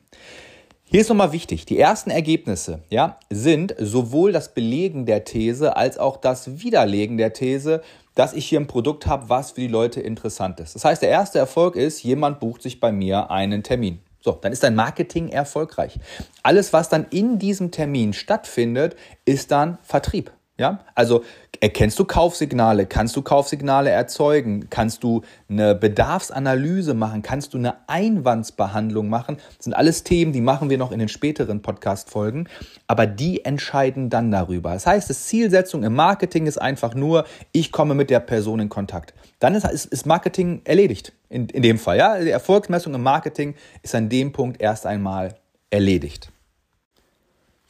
Hier 0.87 1.01
ist 1.01 1.09
nochmal 1.09 1.33
wichtig, 1.33 1.67
die 1.67 1.79
ersten 1.79 2.11
Ergebnisse 2.11 2.81
ja, 2.89 3.19
sind 3.29 3.75
sowohl 3.81 4.31
das 4.31 4.55
Belegen 4.55 5.07
der 5.07 5.25
These 5.25 5.77
als 5.77 5.99
auch 5.99 6.19
das 6.19 6.63
Widerlegen 6.63 7.17
der 7.17 7.33
These, 7.33 7.83
dass 8.15 8.33
ich 8.33 8.47
hier 8.47 8.61
ein 8.61 8.67
Produkt 8.67 9.07
habe, 9.07 9.29
was 9.29 9.53
für 9.53 9.61
die 9.61 9.69
Leute 9.69 10.01
interessant 10.01 10.61
ist. 10.61 10.75
Das 10.75 10.85
heißt, 10.85 11.03
der 11.03 11.11
erste 11.11 11.39
Erfolg 11.39 11.77
ist, 11.77 12.03
jemand 12.03 12.41
bucht 12.41 12.63
sich 12.63 12.81
bei 12.81 12.93
mir 12.93 13.31
einen 13.31 13.63
Termin. 13.63 14.01
So, 14.21 14.33
dann 14.33 14.53
ist 14.53 14.63
dein 14.63 14.75
Marketing 14.75 15.29
erfolgreich. 15.29 15.99
Alles, 16.43 16.73
was 16.73 16.89
dann 16.89 17.07
in 17.11 17.39
diesem 17.39 17.71
Termin 17.71 18.15
stattfindet, 18.15 18.97
ist 19.27 19.51
dann 19.51 19.79
Vertrieb. 19.83 20.33
Ja, 20.56 20.85
also 20.95 21.25
erkennst 21.61 21.99
du 21.99 22.05
Kaufsignale, 22.05 22.87
kannst 22.87 23.17
du 23.17 23.23
Kaufsignale 23.23 23.91
erzeugen, 23.91 24.71
kannst 24.71 25.03
du 25.03 25.23
eine 25.49 25.75
Bedarfsanalyse 25.75 26.95
machen, 26.95 27.23
kannst 27.23 27.55
du 27.55 27.59
eine 27.59 27.75
Einwandsbehandlung 27.89 29.09
machen. 29.09 29.39
Das 29.56 29.65
sind 29.65 29.73
alles 29.73 30.05
Themen, 30.05 30.33
die 30.33 30.41
machen 30.41 30.71
wir 30.71 30.79
noch 30.79 30.93
in 30.93 31.01
den 31.01 31.09
späteren 31.09 31.61
Podcast-Folgen, 31.61 32.49
aber 32.87 33.09
die 33.09 33.45
entscheiden 33.45 34.11
dann 34.11 34.31
darüber. 34.31 34.75
Das 34.75 34.87
heißt, 34.87 35.11
die 35.11 35.15
Zielsetzung 35.15 35.83
im 35.83 35.95
Marketing 35.95 36.47
ist 36.47 36.59
einfach 36.59 36.95
nur, 36.95 37.25
ich 37.51 37.73
komme 37.73 37.95
mit 37.97 38.09
der 38.09 38.21
Person 38.21 38.61
in 38.61 38.69
Kontakt. 38.69 39.12
Dann 39.41 39.56
ist, 39.56 39.67
ist, 39.67 39.87
ist 39.87 40.06
Marketing 40.06 40.61
erledigt. 40.62 41.15
In, 41.31 41.49
in 41.49 41.62
dem 41.62 41.79
Fall, 41.79 41.99
ja. 41.99 42.21
Die 42.21 42.31
Erfolgsmessung 42.31 42.95
im 42.95 43.03
Marketing 43.03 43.56
ist 43.83 43.97
an 43.97 44.09
dem 44.09 44.31
Punkt 44.31 44.62
erst 44.62 44.87
einmal 44.87 45.35
erledigt. 45.71 46.31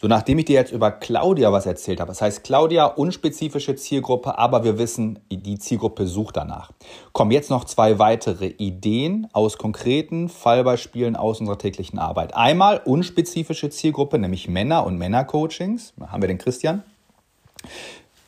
So, 0.05 0.09
nachdem 0.09 0.39
ich 0.39 0.45
dir 0.45 0.57
jetzt 0.57 0.71
über 0.71 0.91
Claudia 0.91 1.51
was 1.51 1.65
erzählt 1.65 1.99
habe, 1.99 2.11
das 2.11 2.21
heißt 2.21 2.45
Claudia, 2.45 2.85
unspezifische 2.85 3.75
Zielgruppe, 3.75 4.37
aber 4.37 4.63
wir 4.63 4.77
wissen, 4.77 5.19
die 5.31 5.59
Zielgruppe 5.59 6.07
sucht 6.07 6.37
danach. 6.37 6.73
Kommen 7.13 7.31
jetzt 7.31 7.49
noch 7.49 7.65
zwei 7.65 7.99
weitere 7.99 8.49
Ideen 8.49 9.29
aus 9.33 9.57
konkreten 9.57 10.29
Fallbeispielen 10.29 11.17
aus 11.17 11.41
unserer 11.41 11.57
täglichen 11.57 11.99
Arbeit. 11.99 12.37
Einmal 12.37 12.83
unspezifische 12.85 13.71
Zielgruppe, 13.71 14.19
nämlich 14.19 14.47
Männer 14.47 14.85
und 14.85 14.99
Männercoachings. 14.99 15.95
Da 15.97 16.13
haben 16.13 16.23
wir 16.23 16.29
den 16.29 16.37
Christian 16.37 16.83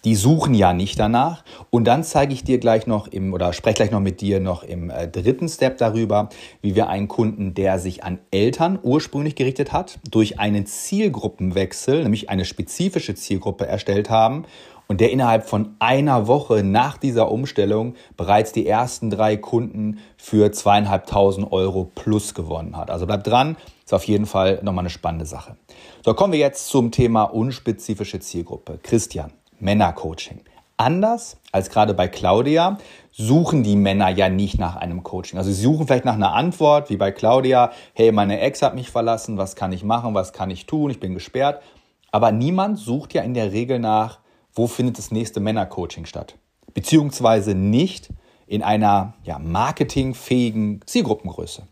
die 0.07 0.15
suchen 0.15 0.55
ja 0.55 0.73
nicht 0.73 1.01
danach. 1.01 1.43
Und 1.71 1.85
dann 1.85 2.05
zeige 2.05 2.33
ich 2.33 2.45
dir 2.45 2.59
gleich 2.59 2.87
noch 2.87 3.09
im 3.09 3.35
oder 3.35 3.53
spreche 3.53 3.75
gleich 3.75 3.91
noch 3.91 4.01
mit 4.01 4.21
dir 4.21 4.39
noch 4.39 4.63
im 4.63 4.89
äh, 4.89 5.09
dritten 5.09 5.49
Step 5.49 5.79
darüber, 5.79 6.29
wie 6.63 6.77
wir 6.77 6.89
einen 6.89 7.09
Kunden, 7.09 7.55
der 7.55 7.81
sich 7.81 8.05
an 8.05 8.21
Eltern 8.31 8.79
ursprünglich 8.81 9.35
gerichtet 9.35 9.73
hat, 9.73 9.99
durch 10.09 10.39
einen 10.39 10.65
Zielgruppenwechsel, 10.65 12.05
nämlich 12.05 12.31
eine 12.31 12.45
spezifische 12.45 13.17
Zielgruppe 13.17 13.67
erstellt 13.67 14.09
haben 14.09 14.45
und 14.87 15.01
der 15.01 15.11
innerhalb 15.11 15.49
von 15.49 15.75
einer 15.81 16.29
Woche 16.29 16.63
nach 16.63 16.99
dieser 16.99 17.33
Umstellung 17.33 17.95
bereits 18.17 18.53
die 18.53 18.67
ersten 18.69 19.11
drei 19.11 19.37
Kunden 19.37 19.99
für 20.17 20.53
zweieinhalbtausend 20.53 21.51
Euro 21.51 21.91
plus 21.93 22.33
gewonnen 22.35 22.77
hat. 22.77 22.93
Also 22.93 23.07
bleib 23.07 23.25
dran, 23.25 23.57
ist 23.85 23.93
auf 23.93 24.05
jeden 24.05 24.27
Fall 24.27 24.61
nochmal 24.63 24.83
eine 24.83 24.91
spannende 24.91 25.27
Sache. 25.27 25.57
So, 26.05 26.15
kommen 26.15 26.33
wir 26.33 26.39
jetzt 26.39 26.69
zum 26.69 26.93
Thema 26.93 27.25
unspezifische 27.25 28.21
Zielgruppe. 28.21 28.79
Christian, 28.81 29.33
Männercoaching. 29.59 30.41
Anders 30.79 31.39
als 31.53 31.71
gerade 31.71 31.95
bei 31.95 32.07
Claudia 32.07 32.77
suchen 33.11 33.63
die 33.63 33.77
Männer 33.77 34.11
ja 34.11 34.29
nicht 34.29 34.59
nach 34.59 34.77
einem 34.77 35.03
Coaching. 35.03 35.39
Also 35.39 35.51
sie 35.51 35.63
suchen 35.63 35.87
vielleicht 35.87 36.05
nach 36.05 36.15
einer 36.15 36.35
Antwort, 36.35 36.91
wie 36.91 36.99
bei 36.99 37.13
Claudia, 37.13 37.73
hey, 37.95 38.13
meine 38.13 38.41
Ex 38.41 38.61
hat 38.61 38.75
mich 38.75 38.91
verlassen, 38.91 39.39
was 39.39 39.57
kann 39.57 39.73
ich 39.73 39.85
machen, 39.85 40.15
was 40.15 40.35
kann 40.35 40.51
ich 40.51 40.67
tun, 40.67 40.91
ich 40.91 41.01
bin 41.01 41.15
gesperrt. 41.15 41.63
Aber 42.13 42.31
niemand 42.31 42.79
sucht 42.79 43.15
ja 43.15 43.23
in 43.23 43.33
der 43.33 43.53
Regel 43.53 43.79
nach, 43.79 44.19
wo 44.53 44.67
findet 44.67 44.99
das 44.99 45.11
nächste 45.11 45.41
Männercoaching 45.41 46.05
statt. 46.05 46.37
Beziehungsweise 46.75 47.55
nicht 47.55 48.11
in 48.47 48.63
einer 48.63 49.15
ja, 49.25 49.39
marketingfähigen 49.39 50.83
Zielgruppengröße. 50.85 51.67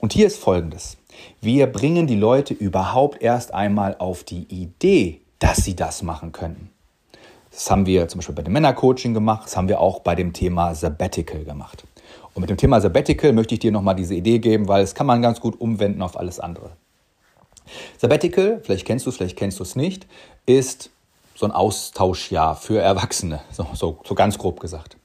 Und 0.00 0.12
hier 0.12 0.26
ist 0.26 0.38
Folgendes. 0.38 0.98
Wir 1.40 1.66
bringen 1.66 2.06
die 2.06 2.14
Leute 2.14 2.54
überhaupt 2.54 3.22
erst 3.22 3.54
einmal 3.54 3.96
auf 3.98 4.22
die 4.22 4.44
Idee, 4.44 5.22
dass 5.38 5.64
sie 5.64 5.74
das 5.74 6.02
machen 6.02 6.32
können. 6.32 6.70
Das 7.58 7.72
haben 7.72 7.86
wir 7.86 8.06
zum 8.06 8.18
Beispiel 8.18 8.36
bei 8.36 8.42
dem 8.42 8.52
Männercoaching 8.52 9.14
gemacht, 9.14 9.46
das 9.46 9.56
haben 9.56 9.66
wir 9.66 9.80
auch 9.80 9.98
bei 9.98 10.14
dem 10.14 10.32
Thema 10.32 10.76
Sabbatical 10.76 11.42
gemacht. 11.42 11.82
Und 12.32 12.42
mit 12.42 12.50
dem 12.50 12.56
Thema 12.56 12.80
Sabbatical 12.80 13.32
möchte 13.32 13.54
ich 13.54 13.58
dir 13.58 13.72
nochmal 13.72 13.96
diese 13.96 14.14
Idee 14.14 14.38
geben, 14.38 14.68
weil 14.68 14.84
es 14.84 14.94
kann 14.94 15.08
man 15.08 15.20
ganz 15.22 15.40
gut 15.40 15.60
umwenden 15.60 16.00
auf 16.02 16.16
alles 16.16 16.38
andere. 16.38 16.70
Sabbatical, 17.96 18.60
vielleicht 18.62 18.86
kennst 18.86 19.06
du 19.06 19.10
es, 19.10 19.16
vielleicht 19.16 19.36
kennst 19.36 19.58
du 19.58 19.64
es 19.64 19.74
nicht, 19.74 20.06
ist 20.46 20.90
so 21.34 21.46
ein 21.46 21.50
Austauschjahr 21.50 22.54
für 22.54 22.78
Erwachsene, 22.78 23.40
so, 23.50 23.66
so, 23.74 23.98
so 24.04 24.14
ganz 24.14 24.38
grob 24.38 24.60
gesagt. 24.60 24.96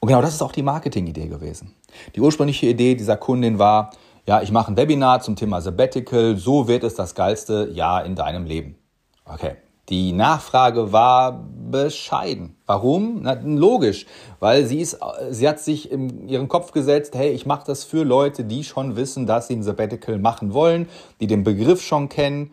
Und 0.00 0.08
genau 0.08 0.22
das 0.22 0.32
ist 0.32 0.40
auch 0.40 0.52
die 0.52 0.62
Marketing-Idee 0.62 1.26
gewesen. 1.26 1.74
Die 2.14 2.20
ursprüngliche 2.22 2.64
Idee 2.64 2.94
dieser 2.94 3.18
Kundin 3.18 3.58
war, 3.58 3.90
ja, 4.26 4.40
ich 4.40 4.50
mache 4.50 4.72
ein 4.72 4.78
Webinar 4.78 5.20
zum 5.20 5.36
Thema 5.36 5.60
Sabbatical, 5.60 6.38
so 6.38 6.66
wird 6.66 6.82
es 6.82 6.94
das 6.94 7.14
geilste 7.14 7.68
Jahr 7.74 8.06
in 8.06 8.14
deinem 8.14 8.46
Leben. 8.46 8.78
Okay, 9.26 9.56
Die 9.90 10.12
Nachfrage 10.12 10.92
war 10.92 11.44
bescheiden. 11.70 12.56
Warum? 12.66 13.20
Na, 13.22 13.38
logisch, 13.44 14.06
weil 14.40 14.64
sie 14.64 14.80
ist, 14.80 14.98
sie 15.30 15.46
hat 15.46 15.60
sich 15.60 15.90
in 15.90 16.28
ihren 16.28 16.48
Kopf 16.48 16.72
gesetzt, 16.72 17.14
hey, 17.14 17.32
ich 17.32 17.44
mache 17.44 17.66
das 17.66 17.84
für 17.84 18.02
Leute, 18.02 18.44
die 18.44 18.64
schon 18.64 18.96
wissen, 18.96 19.26
dass 19.26 19.48
sie 19.48 19.56
ein 19.56 19.62
Sabbatical 19.62 20.18
machen 20.18 20.54
wollen, 20.54 20.88
die 21.20 21.26
den 21.26 21.44
Begriff 21.44 21.82
schon 21.82 22.08
kennen 22.08 22.50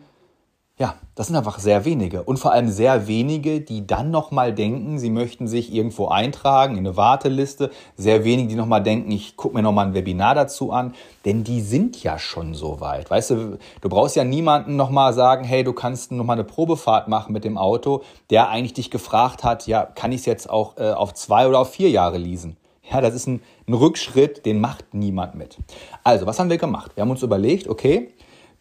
ja, 0.82 0.96
das 1.14 1.28
sind 1.28 1.36
einfach 1.36 1.60
sehr 1.60 1.84
wenige 1.84 2.24
und 2.24 2.38
vor 2.38 2.50
allem 2.50 2.68
sehr 2.68 3.06
wenige, 3.06 3.60
die 3.60 3.86
dann 3.86 4.10
nochmal 4.10 4.52
denken, 4.52 4.98
sie 4.98 5.10
möchten 5.10 5.46
sich 5.46 5.72
irgendwo 5.72 6.08
eintragen 6.08 6.72
in 6.72 6.80
eine 6.80 6.96
Warteliste. 6.96 7.70
Sehr 7.96 8.24
wenige, 8.24 8.48
die 8.48 8.56
nochmal 8.56 8.82
denken, 8.82 9.12
ich 9.12 9.36
gucke 9.36 9.54
mir 9.54 9.62
nochmal 9.62 9.86
ein 9.86 9.94
Webinar 9.94 10.34
dazu 10.34 10.72
an, 10.72 10.94
denn 11.24 11.44
die 11.44 11.60
sind 11.60 12.02
ja 12.02 12.18
schon 12.18 12.54
so 12.54 12.80
weit. 12.80 13.12
Weißt 13.12 13.30
du, 13.30 13.58
du 13.80 13.88
brauchst 13.88 14.16
ja 14.16 14.24
niemanden 14.24 14.74
nochmal 14.74 15.12
sagen, 15.12 15.44
hey, 15.44 15.62
du 15.62 15.72
kannst 15.72 16.10
nochmal 16.10 16.34
eine 16.34 16.42
Probefahrt 16.42 17.06
machen 17.06 17.32
mit 17.32 17.44
dem 17.44 17.58
Auto, 17.58 18.02
der 18.30 18.48
eigentlich 18.48 18.74
dich 18.74 18.90
gefragt 18.90 19.44
hat, 19.44 19.68
ja, 19.68 19.84
kann 19.84 20.10
ich 20.10 20.22
es 20.22 20.26
jetzt 20.26 20.50
auch 20.50 20.78
äh, 20.78 20.90
auf 20.90 21.14
zwei 21.14 21.46
oder 21.46 21.60
auf 21.60 21.70
vier 21.70 21.90
Jahre 21.90 22.18
leasen? 22.18 22.56
Ja, 22.90 23.00
das 23.00 23.14
ist 23.14 23.28
ein, 23.28 23.40
ein 23.68 23.74
Rückschritt, 23.74 24.44
den 24.46 24.60
macht 24.60 24.94
niemand 24.94 25.36
mit. 25.36 25.58
Also, 26.02 26.26
was 26.26 26.40
haben 26.40 26.50
wir 26.50 26.58
gemacht? 26.58 26.90
Wir 26.96 27.02
haben 27.02 27.10
uns 27.12 27.22
überlegt, 27.22 27.68
okay, 27.68 28.12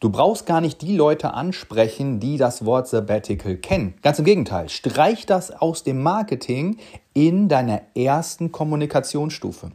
Du 0.02 0.10
brauchst 0.10 0.48
gar 0.48 0.62
nicht 0.62 0.82
die 0.82 0.96
Leute 0.96 1.36
ansprechen, 1.36 2.20
die 2.20 2.38
das 2.38 2.66
Wort 2.66 2.88
Sabbatical 2.88 3.56
kennen. 3.58 3.94
Ganz 4.02 4.18
im 4.18 4.26
Gegenteil, 4.26 4.68
streich 4.68 5.28
das 5.28 5.52
aus 5.52 5.84
dem 5.84 6.02
Marketing 6.02 6.78
in 7.14 7.48
deiner 7.48 7.84
ersten 7.94 8.52
Kommunikationsstufe. 8.52 9.74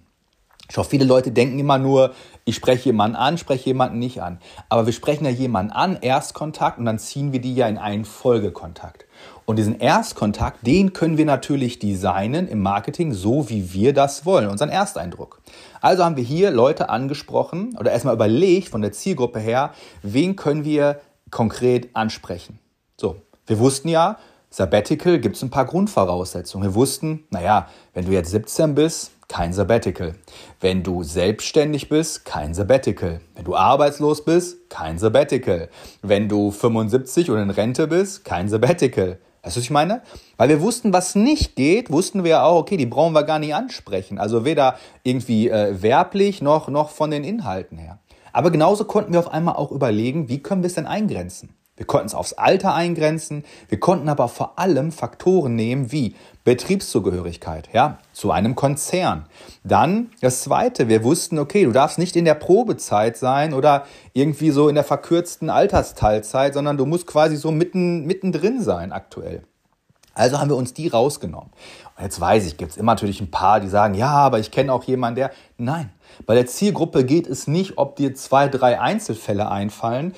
Schau, 0.69 0.83
viele 0.83 1.05
Leute 1.05 1.31
denken 1.31 1.61
immer 1.61 1.79
nur, 1.79 2.13
ich 2.45 2.57
spreche 2.57 2.87
jemanden 2.87 3.17
an, 3.17 3.39
spreche 3.39 3.67
jemanden 3.67 4.01
nicht 4.01 4.21
an. 4.21 4.41
Aber 4.69 4.87
wir 4.87 4.93
sprechen 4.93 5.25
ja 5.27 5.31
jemanden 5.31 5.71
an, 5.71 5.97
Erstkontakt, 6.01 6.81
und 6.81 6.87
dann 6.87 6.99
ziehen 6.99 7.33
wir 7.33 7.41
die 7.41 7.55
ja 7.55 7.69
in 7.69 7.79
einen 7.79 8.05
Folgekontakt. 8.05 9.05
Und 9.45 9.61
diesen 9.61 9.79
Erstkontakt, 9.79 10.67
den 10.67 10.93
können 10.93 11.19
wir 11.19 11.25
natürlich 11.25 11.79
designen 11.79 12.49
im 12.49 12.63
Marketing, 12.63 13.13
so 13.13 13.49
wie 13.49 13.73
wir 13.73 13.93
das 13.95 14.27
wollen, 14.27 14.49
unseren 14.49 14.71
Ersteindruck. 14.71 15.41
Also 15.81 16.05
haben 16.05 16.17
wir 16.17 16.25
hier 16.25 16.51
Leute 16.51 16.89
angesprochen 16.89 17.77
oder 17.79 17.93
erstmal 17.93 18.15
überlegt 18.15 18.69
von 18.69 18.83
der 18.83 18.93
Zielgruppe 18.93 19.39
her, 19.39 19.73
wen 20.03 20.37
können 20.37 20.65
wir 20.65 21.01
konkret 21.31 21.91
ansprechen. 21.95 22.59
So, 22.97 23.17
wir 23.47 23.59
wussten 23.59 23.89
ja, 23.89 24.19
Sabbatical 24.51 25.19
gibt 25.19 25.37
es 25.37 25.43
ein 25.43 25.51
paar 25.51 25.67
Grundvoraussetzungen. 25.67 26.69
Wir 26.69 26.75
wussten, 26.75 27.25
naja, 27.31 27.69
wenn 27.95 28.07
du 28.07 28.13
jetzt 28.13 28.31
17 28.31 28.75
bist, 28.75 29.11
kein 29.29 29.53
Sabbatical. 29.53 30.15
Wenn 30.61 30.83
du 30.83 31.03
selbstständig 31.03 31.89
bist, 31.89 32.25
kein 32.25 32.55
Sabbatical. 32.55 33.21
Wenn 33.35 33.45
du 33.45 33.57
arbeitslos 33.57 34.25
bist, 34.25 34.71
kein 34.71 34.99
Sabbatical. 34.99 35.69
Wenn 36.03 36.29
du 36.29 36.53
75 36.53 37.31
und 37.31 37.39
in 37.39 37.51
Rente 37.51 37.89
bist, 37.89 38.25
kein 38.25 38.49
Sabbatical. 38.49 39.19
Weißt 39.47 39.55
du, 39.55 39.61
was 39.61 39.65
ich 39.65 39.71
meine? 39.71 40.03
Weil 40.39 40.49
wir 40.49 40.61
wussten, 40.61 40.93
was 40.93 41.15
nicht 41.15 41.55
geht, 41.55 41.93
wussten 41.93 42.25
wir 42.25 42.43
auch, 42.43 42.59
okay, 42.59 42.77
die 42.77 42.85
brauchen 42.85 43.13
wir 43.13 43.23
gar 43.23 43.39
nicht 43.39 43.55
ansprechen. 43.55 44.19
Also 44.19 44.45
weder 44.45 44.75
irgendwie 45.05 45.49
äh, 45.49 45.81
werblich 45.81 46.43
noch, 46.43 46.67
noch 46.67 46.91
von 46.91 47.13
den 47.13 47.23
Inhalten 47.23 47.79
her. 47.79 48.01
Aber 48.33 48.51
genauso 48.51 48.87
konnten 48.87 49.13
wir 49.13 49.21
auf 49.21 49.33
einmal 49.33 49.55
auch 49.55 49.71
überlegen, 49.71 50.29
wie 50.29 50.43
können 50.43 50.65
wir 50.65 50.67
es 50.67 50.75
denn 50.75 50.89
eingrenzen? 50.89 51.51
Wir 51.77 51.87
konnten 51.87 52.07
es 52.07 52.15
aufs 52.15 52.33
Alter 52.33 52.75
eingrenzen, 52.75 53.45
wir 53.69 53.79
konnten 53.79 54.09
aber 54.09 54.29
vor 54.29 54.59
allem 54.59 54.93
Faktoren 54.93 55.55
nehmen 55.55 55.93
wie 55.93 56.15
Betriebszugehörigkeit, 56.45 57.69
ja, 57.73 57.99
zu 58.13 58.31
einem 58.31 58.55
Konzern. 58.55 59.27
Dann 59.63 60.11
das 60.23 60.43
zweite, 60.43 60.89
wir 60.89 61.05
wussten, 61.05 61.39
okay, 61.39 61.65
du 61.65 61.73
darfst 61.73 61.99
nicht 61.99 62.17
in 62.17 62.25
der 62.25 62.35
Probezeit 62.35 63.17
sein 63.19 63.53
oder 63.53 63.85
irgendwie 64.15 64.51
so 64.51 64.69
in 64.69 64.75
der 64.75 64.85
verkürzten 64.85 65.51
Altersteilzeit, 65.51 66.55
sondern 66.55 66.79
du 66.79 66.87
musst 66.87 67.07
quasi 67.07 67.37
so 67.37 67.51
mitten, 67.51 68.07
mittendrin 68.07 68.63
sein 68.63 68.93
aktuell. 68.93 69.43
Also 70.15 70.41
haben 70.41 70.49
wir 70.49 70.57
uns 70.57 70.73
die 70.73 70.89
rausgenommen. 70.89 71.51
Und 71.97 72.03
jetzt 72.03 72.19
weiß 72.19 72.47
ich, 72.47 72.57
gibt 72.57 72.71
es 72.71 72.79
immer 72.79 72.93
natürlich 72.93 73.21
ein 73.21 73.31
paar, 73.31 73.61
die 73.61 73.69
sagen, 73.69 73.93
ja, 73.95 74.09
aber 74.09 74.39
ich 74.39 74.51
kenne 74.51 74.73
auch 74.73 74.85
jemanden, 74.85 75.17
der. 75.17 75.31
Nein, 75.59 75.91
bei 76.25 76.35
der 76.35 76.47
Zielgruppe 76.47 77.05
geht 77.05 77.27
es 77.27 77.47
nicht, 77.47 77.77
ob 77.77 77.97
dir 77.97 78.15
zwei, 78.15 78.49
drei 78.49 78.81
Einzelfälle 78.81 79.51
einfallen, 79.51 80.15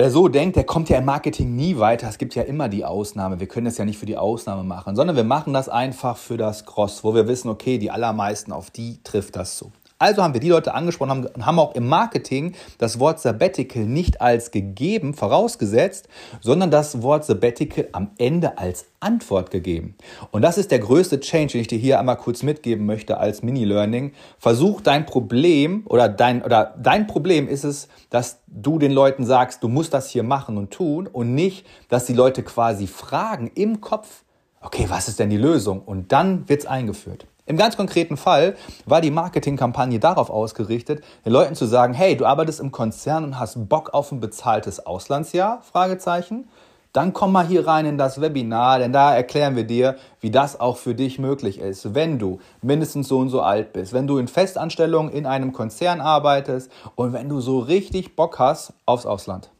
Wer 0.00 0.10
so 0.10 0.28
denkt, 0.28 0.56
der 0.56 0.64
kommt 0.64 0.88
ja 0.88 0.96
im 0.96 1.04
Marketing 1.04 1.54
nie 1.54 1.76
weiter. 1.76 2.08
Es 2.08 2.16
gibt 2.16 2.34
ja 2.34 2.42
immer 2.42 2.70
die 2.70 2.86
Ausnahme. 2.86 3.38
Wir 3.38 3.46
können 3.46 3.66
das 3.66 3.76
ja 3.76 3.84
nicht 3.84 3.98
für 3.98 4.06
die 4.06 4.16
Ausnahme 4.16 4.64
machen, 4.64 4.96
sondern 4.96 5.14
wir 5.14 5.24
machen 5.24 5.52
das 5.52 5.68
einfach 5.68 6.16
für 6.16 6.38
das 6.38 6.64
Cross, 6.64 7.04
wo 7.04 7.14
wir 7.14 7.28
wissen, 7.28 7.50
okay, 7.50 7.76
die 7.76 7.90
allermeisten 7.90 8.50
auf 8.50 8.70
die 8.70 8.98
trifft 9.04 9.36
das 9.36 9.58
zu. 9.58 9.72
Also 10.00 10.22
haben 10.22 10.32
wir 10.32 10.40
die 10.40 10.48
Leute 10.48 10.72
angesprochen 10.72 11.26
und 11.26 11.44
haben 11.44 11.58
auch 11.58 11.74
im 11.74 11.86
Marketing 11.86 12.54
das 12.78 12.98
Wort 12.98 13.20
Sabbatical 13.20 13.84
nicht 13.84 14.22
als 14.22 14.50
gegeben 14.50 15.12
vorausgesetzt, 15.12 16.08
sondern 16.40 16.70
das 16.70 17.02
Wort 17.02 17.26
Sabbatical 17.26 17.86
am 17.92 18.12
Ende 18.16 18.56
als 18.56 18.86
Antwort 19.00 19.50
gegeben. 19.50 19.96
Und 20.30 20.40
das 20.40 20.56
ist 20.56 20.70
der 20.70 20.78
größte 20.78 21.20
Change, 21.20 21.52
den 21.52 21.60
ich 21.60 21.66
dir 21.66 21.78
hier 21.78 21.98
einmal 22.00 22.16
kurz 22.16 22.42
mitgeben 22.42 22.86
möchte 22.86 23.18
als 23.18 23.42
Mini-Learning. 23.42 24.12
Versuch 24.38 24.80
dein 24.80 25.04
Problem 25.04 25.82
oder 25.84 26.08
dein, 26.08 26.42
oder 26.42 26.74
dein 26.82 27.06
Problem 27.06 27.46
ist 27.46 27.64
es, 27.64 27.88
dass 28.08 28.40
du 28.46 28.78
den 28.78 28.92
Leuten 28.92 29.26
sagst, 29.26 29.62
du 29.62 29.68
musst 29.68 29.92
das 29.92 30.08
hier 30.08 30.22
machen 30.22 30.56
und 30.56 30.70
tun 30.70 31.08
und 31.08 31.34
nicht, 31.34 31.66
dass 31.90 32.06
die 32.06 32.14
Leute 32.14 32.42
quasi 32.42 32.86
fragen 32.86 33.50
im 33.54 33.82
Kopf, 33.82 34.24
okay, 34.62 34.86
was 34.88 35.08
ist 35.08 35.18
denn 35.18 35.28
die 35.28 35.36
Lösung? 35.36 35.82
Und 35.82 36.10
dann 36.10 36.48
wird's 36.48 36.64
eingeführt. 36.64 37.26
Im 37.50 37.56
ganz 37.56 37.76
konkreten 37.76 38.16
Fall 38.16 38.54
war 38.86 39.00
die 39.00 39.10
Marketingkampagne 39.10 39.98
darauf 39.98 40.30
ausgerichtet, 40.30 41.02
den 41.26 41.32
Leuten 41.32 41.56
zu 41.56 41.66
sagen, 41.66 41.94
hey, 41.94 42.16
du 42.16 42.24
arbeitest 42.24 42.60
im 42.60 42.70
Konzern 42.70 43.24
und 43.24 43.40
hast 43.40 43.68
Bock 43.68 43.92
auf 43.92 44.12
ein 44.12 44.20
bezahltes 44.20 44.86
Auslandsjahr? 44.86 45.60
Fragezeichen. 45.62 46.48
Dann 46.92 47.12
komm 47.12 47.32
mal 47.32 47.44
hier 47.44 47.66
rein 47.66 47.86
in 47.86 47.98
das 47.98 48.20
Webinar, 48.20 48.78
denn 48.78 48.92
da 48.92 49.16
erklären 49.16 49.56
wir 49.56 49.64
dir, 49.64 49.96
wie 50.20 50.30
das 50.30 50.60
auch 50.60 50.76
für 50.76 50.94
dich 50.94 51.18
möglich 51.18 51.58
ist, 51.58 51.92
wenn 51.92 52.20
du 52.20 52.38
mindestens 52.62 53.08
so 53.08 53.18
und 53.18 53.30
so 53.30 53.40
alt 53.40 53.72
bist, 53.72 53.92
wenn 53.92 54.06
du 54.06 54.18
in 54.18 54.28
Festanstellung 54.28 55.10
in 55.10 55.26
einem 55.26 55.52
Konzern 55.52 56.00
arbeitest 56.00 56.70
und 56.94 57.12
wenn 57.12 57.28
du 57.28 57.40
so 57.40 57.58
richtig 57.58 58.14
Bock 58.14 58.38
hast 58.38 58.74
aufs 58.86 59.06
Ausland. 59.06 59.50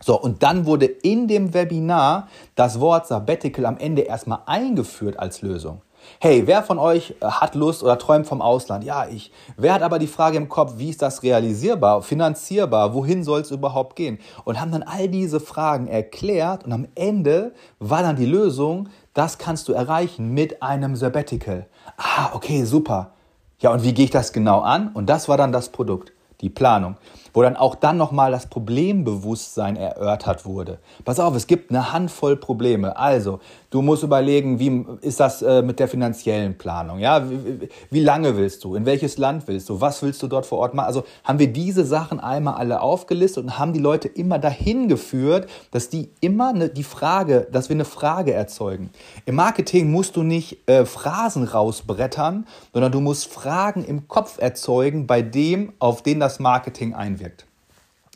So, 0.00 0.20
und 0.20 0.42
dann 0.42 0.66
wurde 0.66 0.86
in 0.86 1.28
dem 1.28 1.54
Webinar 1.54 2.26
das 2.56 2.80
Wort 2.80 3.06
Sabbatical 3.06 3.66
am 3.66 3.78
Ende 3.78 4.02
erstmal 4.02 4.40
eingeführt 4.46 5.16
als 5.16 5.42
Lösung. 5.42 5.80
Hey, 6.20 6.46
wer 6.46 6.62
von 6.62 6.78
euch 6.78 7.14
äh, 7.20 7.26
hat 7.26 7.54
Lust 7.54 7.82
oder 7.82 7.98
träumt 7.98 8.26
vom 8.26 8.42
Ausland? 8.42 8.84
Ja, 8.84 9.06
ich. 9.06 9.32
Wer 9.56 9.74
hat 9.74 9.82
aber 9.82 9.98
die 9.98 10.06
Frage 10.06 10.36
im 10.36 10.48
Kopf, 10.48 10.74
wie 10.76 10.90
ist 10.90 11.02
das 11.02 11.22
realisierbar, 11.22 12.02
finanzierbar, 12.02 12.94
wohin 12.94 13.24
soll 13.24 13.40
es 13.40 13.50
überhaupt 13.50 13.96
gehen? 13.96 14.18
Und 14.44 14.60
haben 14.60 14.72
dann 14.72 14.82
all 14.82 15.08
diese 15.08 15.40
Fragen 15.40 15.88
erklärt 15.88 16.64
und 16.64 16.72
am 16.72 16.86
Ende 16.94 17.52
war 17.78 18.02
dann 18.02 18.16
die 18.16 18.26
Lösung, 18.26 18.88
das 19.12 19.38
kannst 19.38 19.68
du 19.68 19.72
erreichen 19.72 20.32
mit 20.32 20.62
einem 20.62 20.96
Sabbatical. 20.96 21.66
Ah, 21.96 22.30
okay, 22.34 22.64
super. 22.64 23.12
Ja, 23.60 23.72
und 23.72 23.82
wie 23.82 23.94
gehe 23.94 24.06
ich 24.06 24.10
das 24.10 24.32
genau 24.32 24.60
an? 24.60 24.90
Und 24.92 25.06
das 25.06 25.28
war 25.28 25.36
dann 25.36 25.52
das 25.52 25.70
Produkt, 25.70 26.12
die 26.40 26.50
Planung 26.50 26.96
wo 27.34 27.42
dann 27.42 27.56
auch 27.56 27.74
dann 27.74 27.98
nochmal 27.98 28.30
das 28.30 28.46
Problembewusstsein 28.46 29.76
erörtert 29.76 30.46
wurde. 30.46 30.78
Pass 31.04 31.18
auf, 31.18 31.34
es 31.34 31.46
gibt 31.46 31.70
eine 31.70 31.92
Handvoll 31.92 32.36
Probleme. 32.36 32.96
Also, 32.96 33.40
du 33.70 33.82
musst 33.82 34.04
überlegen, 34.04 34.60
wie 34.60 34.86
ist 35.00 35.18
das 35.18 35.42
äh, 35.42 35.60
mit 35.60 35.80
der 35.80 35.88
finanziellen 35.88 36.56
Planung? 36.56 37.00
Ja, 37.00 37.28
wie, 37.28 37.68
wie 37.90 38.00
lange 38.00 38.36
willst 38.36 38.62
du? 38.62 38.76
In 38.76 38.86
welches 38.86 39.18
Land 39.18 39.48
willst 39.48 39.68
du? 39.68 39.80
Was 39.80 40.00
willst 40.02 40.22
du 40.22 40.28
dort 40.28 40.46
vor 40.46 40.58
Ort 40.58 40.74
machen? 40.74 40.86
Also, 40.86 41.04
haben 41.24 41.40
wir 41.40 41.52
diese 41.52 41.84
Sachen 41.84 42.20
einmal 42.20 42.54
alle 42.54 42.80
aufgelistet 42.80 43.42
und 43.42 43.58
haben 43.58 43.72
die 43.72 43.80
Leute 43.80 44.06
immer 44.06 44.38
dahin 44.38 44.86
geführt, 44.88 45.50
dass 45.72 45.88
die 45.88 46.10
immer 46.20 46.50
eine, 46.50 46.68
die 46.68 46.84
Frage, 46.84 47.48
dass 47.50 47.68
wir 47.68 47.74
eine 47.74 47.84
Frage 47.84 48.32
erzeugen. 48.32 48.90
Im 49.26 49.34
Marketing 49.34 49.90
musst 49.90 50.14
du 50.14 50.22
nicht 50.22 50.68
äh, 50.68 50.86
Phrasen 50.86 51.42
rausbrettern, 51.42 52.46
sondern 52.72 52.92
du 52.92 53.00
musst 53.00 53.26
Fragen 53.26 53.84
im 53.84 54.06
Kopf 54.06 54.38
erzeugen, 54.38 55.08
bei 55.08 55.20
dem, 55.20 55.72
auf 55.80 56.02
den 56.02 56.20
das 56.20 56.38
Marketing 56.38 56.94
einwirkt 56.94 57.23
wirkt. 57.23 57.23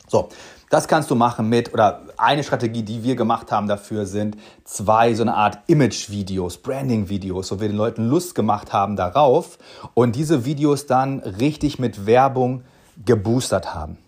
So, 0.09 0.27
das 0.71 0.87
kannst 0.87 1.11
du 1.11 1.15
machen 1.15 1.49
mit, 1.49 1.71
oder 1.71 2.01
eine 2.17 2.43
Strategie, 2.43 2.81
die 2.81 3.03
wir 3.03 3.15
gemacht 3.15 3.51
haben 3.51 3.67
dafür, 3.67 4.07
sind 4.07 4.37
zwei 4.63 5.13
so 5.13 5.21
eine 5.21 5.35
Art 5.35 5.59
Image-Videos, 5.67 6.57
Branding-Videos, 6.57 7.51
wo 7.51 7.59
wir 7.59 7.67
den 7.67 7.77
Leuten 7.77 8.07
Lust 8.07 8.33
gemacht 8.33 8.73
haben 8.73 8.95
darauf 8.95 9.59
und 9.93 10.15
diese 10.15 10.45
Videos 10.45 10.87
dann 10.87 11.19
richtig 11.19 11.77
mit 11.77 12.07
Werbung 12.07 12.63
geboostert 13.05 13.75
haben. 13.75 13.99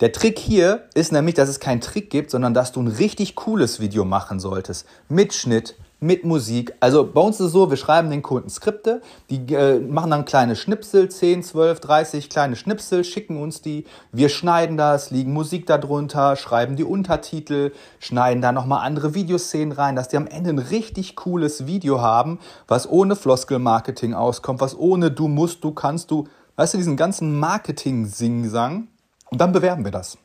Der 0.00 0.12
Trick 0.12 0.38
hier 0.38 0.84
ist 0.94 1.12
nämlich, 1.12 1.34
dass 1.34 1.48
es 1.48 1.60
keinen 1.60 1.80
Trick 1.80 2.10
gibt, 2.10 2.30
sondern 2.30 2.52
dass 2.52 2.70
du 2.70 2.80
ein 2.80 2.88
richtig 2.88 3.34
cooles 3.34 3.80
Video 3.80 4.04
machen 4.04 4.38
solltest. 4.38 4.86
Mit 5.08 5.32
Schnitt, 5.32 5.76
mit 6.00 6.24
Musik. 6.24 6.74
Also 6.80 7.04
bei 7.04 7.20
uns 7.20 7.40
ist 7.40 7.46
es 7.46 7.52
so, 7.52 7.70
wir 7.70 7.76
schreiben 7.76 8.10
den 8.10 8.22
Kunden 8.22 8.48
Skripte, 8.48 9.02
die 9.30 9.52
äh, 9.52 9.80
machen 9.80 10.10
dann 10.10 10.24
kleine 10.24 10.54
Schnipsel, 10.54 11.08
10, 11.08 11.42
12, 11.42 11.80
30 11.80 12.30
kleine 12.30 12.56
Schnipsel, 12.56 13.02
schicken 13.02 13.40
uns 13.40 13.62
die, 13.62 13.84
wir 14.12 14.28
schneiden 14.28 14.76
das, 14.76 15.10
liegen 15.10 15.32
Musik 15.32 15.66
darunter, 15.66 16.36
schreiben 16.36 16.76
die 16.76 16.84
Untertitel, 16.84 17.72
schneiden 17.98 18.42
da 18.42 18.52
nochmal 18.52 18.86
andere 18.86 19.14
Videoszenen 19.14 19.72
rein, 19.72 19.96
dass 19.96 20.08
die 20.08 20.16
am 20.16 20.28
Ende 20.28 20.50
ein 20.50 20.58
richtig 20.58 21.16
cooles 21.16 21.66
Video 21.66 22.00
haben, 22.00 22.38
was 22.68 22.88
ohne 22.88 23.16
Floskel-Marketing 23.16 24.14
auskommt, 24.14 24.60
was 24.60 24.78
ohne 24.78 25.10
du 25.10 25.26
musst, 25.26 25.64
du 25.64 25.72
kannst, 25.72 26.12
du, 26.12 26.28
weißt 26.56 26.74
du, 26.74 26.78
diesen 26.78 26.96
ganzen 26.96 27.38
Marketing-Sing-Sang 27.40 28.86
und 29.30 29.40
dann 29.40 29.52
bewerben 29.52 29.84
wir 29.84 29.92
das. 29.92 30.16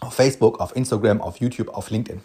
Auf 0.00 0.14
Facebook, 0.14 0.60
auf 0.60 0.74
Instagram, 0.76 1.22
auf 1.22 1.38
YouTube, 1.38 1.68
auf 1.68 1.90
LinkedIn. 1.90 2.20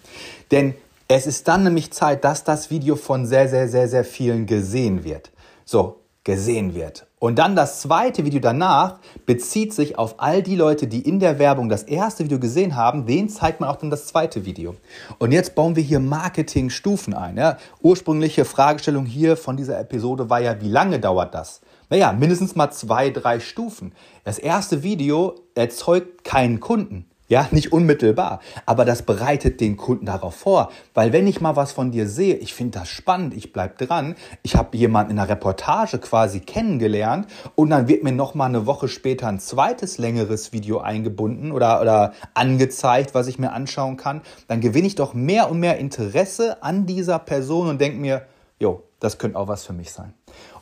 Denn 0.52 0.74
Es 1.13 1.27
ist 1.27 1.50
dann 1.50 1.65
nämlich 1.65 1.91
Zeit, 1.91 2.24
dass 2.24 2.46
das 2.46 2.70
Video 2.70 2.96
von 2.96 3.25
sehr, 3.25 3.50
sehr, 3.50 3.68
sehr, 3.68 3.89
sehr 3.89 4.06
vielen 4.06 4.46
gesehen 4.46 5.03
wird. 5.03 5.30
So, 5.65 5.98
gesehen 6.24 6.74
wird. 6.74 7.06
Und 7.20 7.38
dann 7.38 7.53
das 7.53 7.82
zweite 7.82 8.24
Video 8.24 8.39
danach 8.39 9.00
bezieht 9.25 9.74
sich 9.74 9.98
auf 9.98 10.15
all 10.20 10.41
die 10.41 10.56
Leute, 10.56 10.88
die 10.88 11.01
in 11.01 11.20
der 11.20 11.38
Werbung 11.38 11.68
das 11.68 11.84
erste 11.84 12.24
Video 12.24 12.39
gesehen 12.39 12.77
haben. 12.77 13.08
Denen 13.08 13.27
zeigt 13.27 13.60
man 13.60 13.70
auch 13.70 13.75
dann 13.75 13.89
das 13.89 14.08
zweite 14.08 14.46
Video. 14.46 14.77
Und 15.20 15.34
jetzt 15.34 15.53
bauen 15.53 15.75
wir 15.75 15.84
hier 15.84 16.00
Marketingstufen 16.00 17.13
ein. 17.13 17.36
Ja? 17.36 17.58
Ursprüngliche 17.82 18.46
Fragestellung 18.46 19.06
hier 19.06 19.36
von 19.36 19.58
dieser 19.58 19.82
Episode 19.82 20.30
war 20.30 20.39
ja, 20.39 20.62
wie 20.62 20.70
lange 20.70 21.01
dauert 21.01 21.36
das? 21.36 21.60
Naja, 21.89 22.13
mindestens 22.13 22.56
mal 22.56 22.72
zwei, 22.72 23.10
drei 23.10 23.41
Stufen. 23.41 23.91
Das 24.24 24.39
erste 24.39 24.82
Video 24.82 25.36
erzeugt 25.56 26.24
keinen 26.24 26.62
Kunden. 26.62 27.11
Ja, 27.32 27.48
nicht 27.52 27.72
unmittelbar, 27.72 28.42
aber 28.66 28.84
das 28.84 29.04
bereitet 29.04 29.62
den 29.62 29.78
Kunden 29.78 30.06
darauf 30.06 30.36
vor, 30.36 30.70
weil 30.94 31.14
wenn 31.14 31.28
ich 31.28 31.40
mal 31.40 31.56
was 31.56 31.72
von 31.72 31.90
dir 31.90 32.10
sehe, 32.10 32.36
ich 32.36 32.54
finde 32.54 32.80
das 32.80 32.90
spannend, 32.90 33.34
ich 33.34 33.54
bleib 33.54 33.78
dran, 33.78 34.16
ich 34.44 34.58
habe 34.58 34.76
jemanden 34.76 35.14
in 35.14 35.20
einer 35.20 35.30
Reportage 35.30 36.00
quasi 36.00 36.42
kennengelernt 36.42 37.28
und 37.56 37.70
dann 37.70 37.88
wird 37.88 38.04
mir 38.04 38.12
noch 38.12 38.36
mal 38.36 38.48
eine 38.48 38.66
Woche 38.66 38.90
später 38.90 39.30
ein 39.30 39.40
zweites 39.40 39.98
längeres 39.98 40.52
Video 40.52 40.80
eingebunden 40.80 41.54
oder 41.54 41.80
oder 41.80 42.12
angezeigt, 42.34 43.16
was 43.16 43.28
ich 43.28 43.40
mir 43.40 43.54
anschauen 43.54 43.96
kann, 43.96 44.24
dann 44.50 44.60
gewinne 44.60 44.88
ich 44.88 44.96
doch 44.96 45.14
mehr 45.14 45.50
und 45.50 45.62
mehr 45.62 45.78
Interesse 45.78 46.62
an 46.62 46.86
dieser 46.86 47.18
Person 47.18 47.70
und 47.70 47.80
denke 47.80 47.98
mir, 47.98 48.26
jo, 48.60 48.84
das 49.00 49.20
könnte 49.20 49.40
auch 49.40 49.48
was 49.48 49.64
für 49.64 49.72
mich 49.72 49.94
sein. 49.94 50.14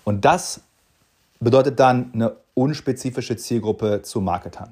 Und 0.03 0.23
das 0.23 0.61
bedeutet 1.39 1.79
dann 1.79 2.11
eine 2.13 2.35
unspezifische 2.53 3.37
Zielgruppe 3.37 4.03
zu 4.03 4.21
marketern 4.21 4.71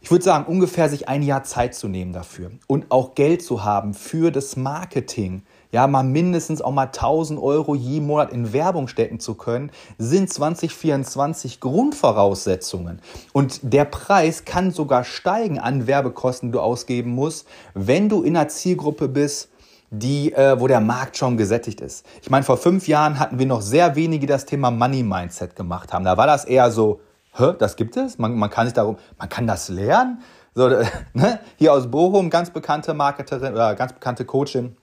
ich 0.00 0.10
würde 0.10 0.24
sagen, 0.24 0.46
ungefähr 0.46 0.88
sich 0.88 1.08
ein 1.08 1.22
Jahr 1.22 1.44
Zeit 1.44 1.74
zu 1.74 1.88
nehmen 1.88 2.12
dafür 2.12 2.50
und 2.66 2.90
auch 2.90 3.14
Geld 3.14 3.42
zu 3.42 3.64
haben 3.64 3.94
für 3.94 4.30
das 4.30 4.56
Marketing. 4.56 5.42
Ja, 5.70 5.86
mal 5.86 6.02
mindestens 6.02 6.62
auch 6.62 6.72
mal 6.72 6.86
1000 6.86 7.38
Euro 7.38 7.74
je 7.74 8.00
Monat 8.00 8.32
in 8.32 8.54
Werbung 8.54 8.88
stecken 8.88 9.20
zu 9.20 9.34
können, 9.34 9.70
sind 9.98 10.32
2024 10.32 11.60
Grundvoraussetzungen. 11.60 13.02
Und 13.34 13.60
der 13.62 13.84
Preis 13.84 14.46
kann 14.46 14.70
sogar 14.70 15.04
steigen 15.04 15.58
an 15.58 15.86
Werbekosten, 15.86 16.48
die 16.48 16.52
du 16.52 16.60
ausgeben 16.60 17.10
musst, 17.10 17.46
wenn 17.74 18.08
du 18.08 18.22
in 18.22 18.34
einer 18.34 18.48
Zielgruppe 18.48 19.08
bist, 19.08 19.50
die, 19.90 20.32
äh, 20.32 20.58
wo 20.58 20.66
der 20.68 20.80
Markt 20.80 21.16
schon 21.16 21.36
gesättigt 21.36 21.80
ist. 21.80 22.04
Ich 22.22 22.30
meine, 22.30 22.44
vor 22.44 22.56
fünf 22.56 22.88
Jahren 22.88 23.18
hatten 23.18 23.38
wir 23.38 23.46
noch 23.46 23.62
sehr 23.62 23.96
wenige, 23.96 24.20
die 24.20 24.26
das 24.26 24.46
Thema 24.46 24.70
Money 24.70 25.02
Mindset 25.02 25.56
gemacht 25.56 25.92
haben. 25.92 26.04
Da 26.04 26.16
war 26.16 26.26
das 26.26 26.44
eher 26.44 26.70
so, 26.70 27.00
hä, 27.38 27.54
das 27.58 27.76
gibt 27.76 27.96
es? 27.96 28.18
Man, 28.18 28.34
man 28.36 28.50
kann 28.50 28.66
sich 28.66 28.74
darum, 28.74 28.96
man 29.18 29.28
kann 29.28 29.46
das 29.46 29.68
lernen? 29.68 30.22
So, 30.54 30.68
ne? 31.12 31.40
Hier 31.56 31.72
aus 31.72 31.90
Bochum, 31.90 32.30
ganz 32.30 32.50
bekannte 32.50 32.94
Marketerin 32.94 33.52
oder 33.52 33.74
ganz 33.74 33.92
bekannte 33.92 34.24
Coachin, 34.24 34.76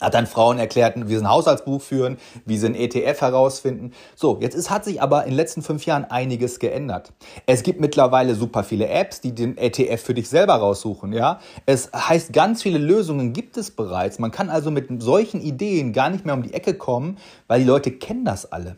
hat 0.00 0.14
dann 0.14 0.26
Frauen 0.26 0.58
erklärt, 0.58 0.94
wie 0.96 1.14
sie 1.14 1.20
ein 1.20 1.28
Haushaltsbuch 1.28 1.80
führen, 1.80 2.18
wie 2.44 2.56
sie 2.56 2.66
ein 2.66 2.74
ETF 2.74 3.20
herausfinden. 3.20 3.92
So, 4.14 4.38
jetzt 4.40 4.54
ist, 4.54 4.70
hat 4.70 4.84
sich 4.84 5.02
aber 5.02 5.24
in 5.24 5.30
den 5.30 5.36
letzten 5.36 5.62
fünf 5.62 5.86
Jahren 5.86 6.04
einiges 6.04 6.58
geändert. 6.60 7.12
Es 7.46 7.62
gibt 7.62 7.80
mittlerweile 7.80 8.34
super 8.34 8.62
viele 8.62 8.88
Apps, 8.88 9.20
die 9.20 9.34
den 9.34 9.56
ETF 9.56 10.00
für 10.00 10.14
dich 10.14 10.28
selber 10.28 10.54
raussuchen, 10.54 11.12
ja. 11.12 11.40
Es 11.66 11.90
heißt, 11.92 12.32
ganz 12.32 12.62
viele 12.62 12.78
Lösungen 12.78 13.32
gibt 13.32 13.56
es 13.56 13.72
bereits. 13.72 14.18
Man 14.18 14.30
kann 14.30 14.50
also 14.50 14.70
mit 14.70 15.02
solchen 15.02 15.40
Ideen 15.40 15.92
gar 15.92 16.10
nicht 16.10 16.24
mehr 16.24 16.34
um 16.34 16.42
die 16.42 16.54
Ecke 16.54 16.74
kommen, 16.74 17.18
weil 17.48 17.60
die 17.60 17.66
Leute 17.66 17.90
kennen 17.90 18.24
das 18.24 18.52
alle. 18.52 18.76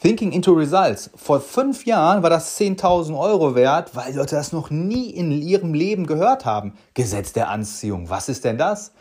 Thinking 0.00 0.32
into 0.32 0.52
Results. 0.52 1.10
Vor 1.14 1.42
fünf 1.42 1.84
Jahren 1.84 2.22
war 2.22 2.30
das 2.30 2.58
10.000 2.58 3.18
Euro 3.18 3.54
wert, 3.54 3.94
weil 3.94 4.14
Leute 4.14 4.34
das 4.34 4.50
noch 4.50 4.70
nie 4.70 5.10
in 5.10 5.30
ihrem 5.30 5.74
Leben 5.74 6.06
gehört 6.06 6.46
haben. 6.46 6.72
Gesetz 6.94 7.34
der 7.34 7.50
Anziehung. 7.50 8.08
Was 8.08 8.30
ist 8.30 8.46
denn 8.46 8.56
das? 8.56 8.92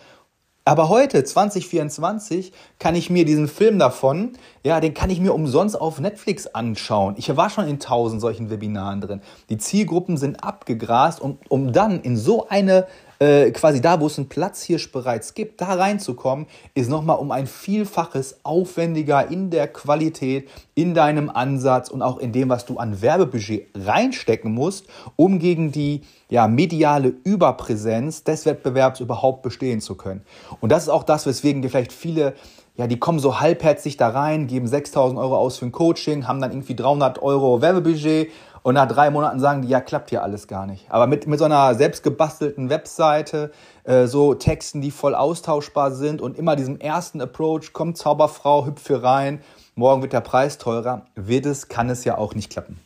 Aber 0.65 0.89
heute, 0.89 1.23
2024, 1.23 2.51
kann 2.79 2.95
ich 2.95 3.09
mir 3.09 3.23
diesen 3.23 3.47
Film 3.47 3.79
davon, 3.79 4.33
ja, 4.65 4.81
den 4.81 4.93
kann 4.93 5.09
ich 5.09 5.21
mir 5.21 5.33
umsonst 5.33 5.79
auf 5.79 6.01
Netflix 6.01 6.47
anschauen. 6.47 7.15
Ich 7.17 7.33
war 7.33 7.49
schon 7.49 7.69
in 7.69 7.79
tausend 7.79 8.19
solchen 8.19 8.49
Webinaren 8.49 8.99
drin. 8.99 9.21
Die 9.49 9.57
Zielgruppen 9.57 10.17
sind 10.17 10.43
abgegrast, 10.43 11.21
um, 11.21 11.37
um 11.47 11.71
dann 11.71 12.01
in 12.01 12.17
so 12.17 12.49
eine 12.49 12.87
äh, 13.19 13.51
quasi 13.51 13.81
da, 13.81 13.99
wo 13.99 14.07
es 14.07 14.17
einen 14.17 14.29
Platzhirsch 14.29 14.91
bereits 14.91 15.33
gibt, 15.33 15.59
da 15.61 15.73
reinzukommen, 15.73 16.47
ist 16.73 16.89
nochmal 16.89 17.17
um 17.17 17.31
ein 17.31 17.47
Vielfaches 17.47 18.39
aufwendiger 18.43 19.29
in 19.29 19.49
der 19.49 19.67
Qualität, 19.67 20.49
in 20.73 20.93
deinem 20.93 21.29
Ansatz 21.29 21.89
und 21.89 22.01
auch 22.01 22.17
in 22.17 22.31
dem, 22.31 22.49
was 22.49 22.65
du 22.65 22.77
an 22.77 23.01
Werbebudget 23.01 23.67
reinstecken 23.75 24.53
musst, 24.53 24.87
um 25.17 25.39
gegen 25.39 25.71
die 25.71 26.01
ja, 26.29 26.47
mediale 26.47 27.13
Überpräsenz 27.23 28.23
des 28.23 28.45
Wettbewerbs 28.45 29.01
überhaupt 29.01 29.41
bestehen 29.41 29.81
zu 29.81 29.95
können. 29.95 30.21
Und 30.61 30.71
das 30.71 30.83
ist 30.83 30.89
auch 30.89 31.03
das, 31.03 31.25
weswegen 31.25 31.61
dir 31.61 31.69
vielleicht 31.69 31.91
viele 31.91 32.35
ja, 32.79 32.87
die 32.87 32.97
kommen 32.97 33.19
so 33.19 33.41
halbherzig 33.41 33.97
da 33.97 34.07
rein, 34.07 34.47
geben 34.47 34.65
6000 34.65 35.19
Euro 35.19 35.35
aus 35.35 35.57
für 35.57 35.65
ein 35.65 35.73
Coaching, 35.73 36.29
haben 36.29 36.39
dann 36.39 36.51
irgendwie 36.51 36.75
300 36.75 37.21
Euro 37.21 37.61
Werbebudget 37.61 38.29
und 38.61 38.75
nach 38.75 38.87
drei 38.87 39.09
Monaten 39.09 39.39
sagen 39.39 39.61
die, 39.61 39.67
ja, 39.67 39.81
klappt 39.81 40.09
hier 40.09 40.23
alles 40.23 40.47
gar 40.47 40.65
nicht. 40.65 40.85
Aber 40.89 41.07
mit, 41.07 41.27
mit 41.27 41.39
so 41.39 41.45
einer 41.45 41.75
selbstgebastelten 41.75 42.69
Webseite, 42.69 43.51
äh, 43.83 44.05
so 44.07 44.33
Texten, 44.33 44.81
die 44.81 44.91
voll 44.91 45.15
austauschbar 45.15 45.91
sind 45.91 46.21
und 46.21 46.37
immer 46.37 46.55
diesem 46.55 46.79
ersten 46.79 47.21
Approach, 47.21 47.73
kommt 47.73 47.97
Zauberfrau, 47.97 48.65
hüpf 48.65 48.87
hier 48.87 49.03
rein, 49.03 49.41
morgen 49.75 50.01
wird 50.01 50.13
der 50.13 50.21
Preis 50.21 50.57
teurer, 50.57 51.05
wird 51.15 51.45
es, 51.45 51.67
kann 51.67 51.89
es 51.89 52.03
ja 52.03 52.17
auch 52.17 52.35
nicht 52.35 52.49
klappen. 52.49 52.79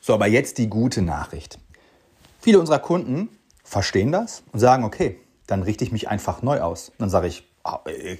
So, 0.00 0.12
aber 0.12 0.26
jetzt 0.26 0.58
die 0.58 0.68
gute 0.68 1.00
Nachricht. 1.00 1.58
Viele 2.40 2.60
unserer 2.60 2.78
Kunden 2.78 3.30
verstehen 3.64 4.12
das 4.12 4.42
und 4.52 4.60
sagen, 4.60 4.84
okay, 4.84 5.18
dann 5.46 5.62
richte 5.62 5.84
ich 5.84 5.92
mich 5.92 6.08
einfach 6.08 6.42
neu 6.42 6.60
aus. 6.60 6.92
Dann 6.98 7.08
sage 7.08 7.26
ich, 7.26 7.44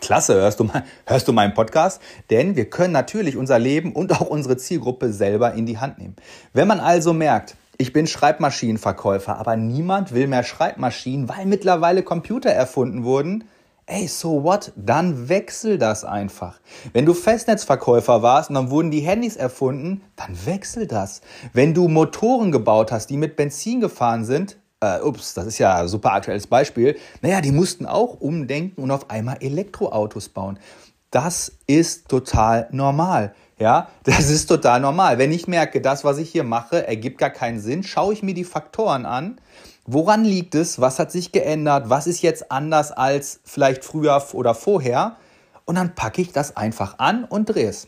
klasse, 0.01 0.35
hörst 0.35 0.61
du, 0.61 0.71
hörst 1.07 1.29
du 1.29 1.33
meinen 1.33 1.55
Podcast? 1.55 2.01
Denn 2.31 2.57
wir 2.57 2.71
können 2.71 2.93
natürlich 2.93 3.37
unser 3.37 3.59
Leben 3.59 3.93
und 3.93 4.13
auch 4.13 4.29
unsere 4.29 4.57
Zielgruppe 4.57 5.13
selber 5.13 5.55
in 5.55 5.67
die 5.67 5.79
Hand 5.79 5.99
nehmen. 5.99 6.17
Wenn 6.53 6.69
man 6.69 6.81
also 6.81 7.13
merkt, 7.13 7.57
ich 7.77 7.93
bin 7.93 8.07
Schreibmaschinenverkäufer, 8.07 9.37
aber 9.37 9.57
niemand 9.57 10.15
will 10.15 10.29
mehr 10.29 10.45
Schreibmaschinen, 10.45 11.29
weil 11.29 11.45
mittlerweile 11.47 12.03
Computer 12.03 12.51
erfunden 12.51 13.05
wurden. 13.05 13.45
Ey, 13.87 14.07
so 14.07 14.45
what? 14.45 14.73
Dann 14.77 15.29
wechsel 15.29 15.77
das 15.77 16.05
einfach. 16.05 16.59
Wenn 16.95 17.05
du 17.05 17.13
Festnetzverkäufer 17.13 18.23
warst 18.23 18.49
und 18.49 18.55
dann 18.55 18.71
wurden 18.71 18.91
die 18.91 19.01
Handys 19.01 19.37
erfunden, 19.37 20.01
dann 20.17 20.35
wechsel 20.47 20.87
das. 20.87 21.21
Wenn 21.53 21.75
du 21.75 21.89
Motoren 21.89 22.51
gebaut 22.51 22.93
hast, 22.93 23.11
die 23.11 23.19
mit 23.19 23.37
Benzin 23.37 23.81
gefahren 23.81 24.25
sind, 24.25 24.57
äh, 24.85 25.01
ups, 25.03 25.35
das 25.35 25.47
ist 25.47 25.59
ja 25.59 25.81
ein 25.81 25.89
super 25.89 26.13
aktuelles 26.13 26.47
Beispiel, 26.47 26.97
naja, 27.23 27.41
die 27.41 27.53
mussten 27.53 27.87
auch 27.87 28.21
umdenken 28.21 28.83
und 28.83 28.91
auf 28.91 29.11
einmal 29.11 29.39
Elektroautos 29.41 30.29
bauen. 30.29 30.59
Das 31.11 31.53
ist 31.67 32.09
total 32.09 32.69
normal. 32.73 33.35
Ja, 33.59 33.89
das 34.03 34.31
ist 34.31 34.47
total 34.47 34.81
normal. 34.81 35.19
Wenn 35.19 35.31
ich 35.31 35.47
merke, 35.47 35.81
das, 35.81 36.03
was 36.03 36.19
ich 36.19 36.31
hier 36.31 36.43
mache, 36.43 36.87
ergibt 36.87 37.19
gar 37.19 37.31
keinen 37.31 37.61
Sinn, 37.61 37.85
schaue 37.85 38.13
ich 38.13 38.23
mir 38.23 38.35
die 38.35 38.45
Faktoren 38.45 39.07
an. 39.07 39.41
Woran 39.87 40.25
liegt 40.25 40.55
es? 40.55 40.81
Was 40.81 40.99
hat 40.99 41.13
sich 41.13 41.31
geändert? 41.31 41.89
Was 41.89 42.07
ist 42.07 42.23
jetzt 42.23 42.51
anders 42.51 42.91
als 42.91 43.41
vielleicht 43.45 43.85
früher 43.85 44.21
oder 44.33 44.55
vorher? 44.55 45.17
Und 45.67 45.77
dann 45.77 45.95
packe 45.95 46.21
ich 46.21 46.33
das 46.33 46.57
einfach 46.57 46.99
an 46.99 47.25
und 47.25 47.47
drehe 47.47 47.69
es. 47.69 47.87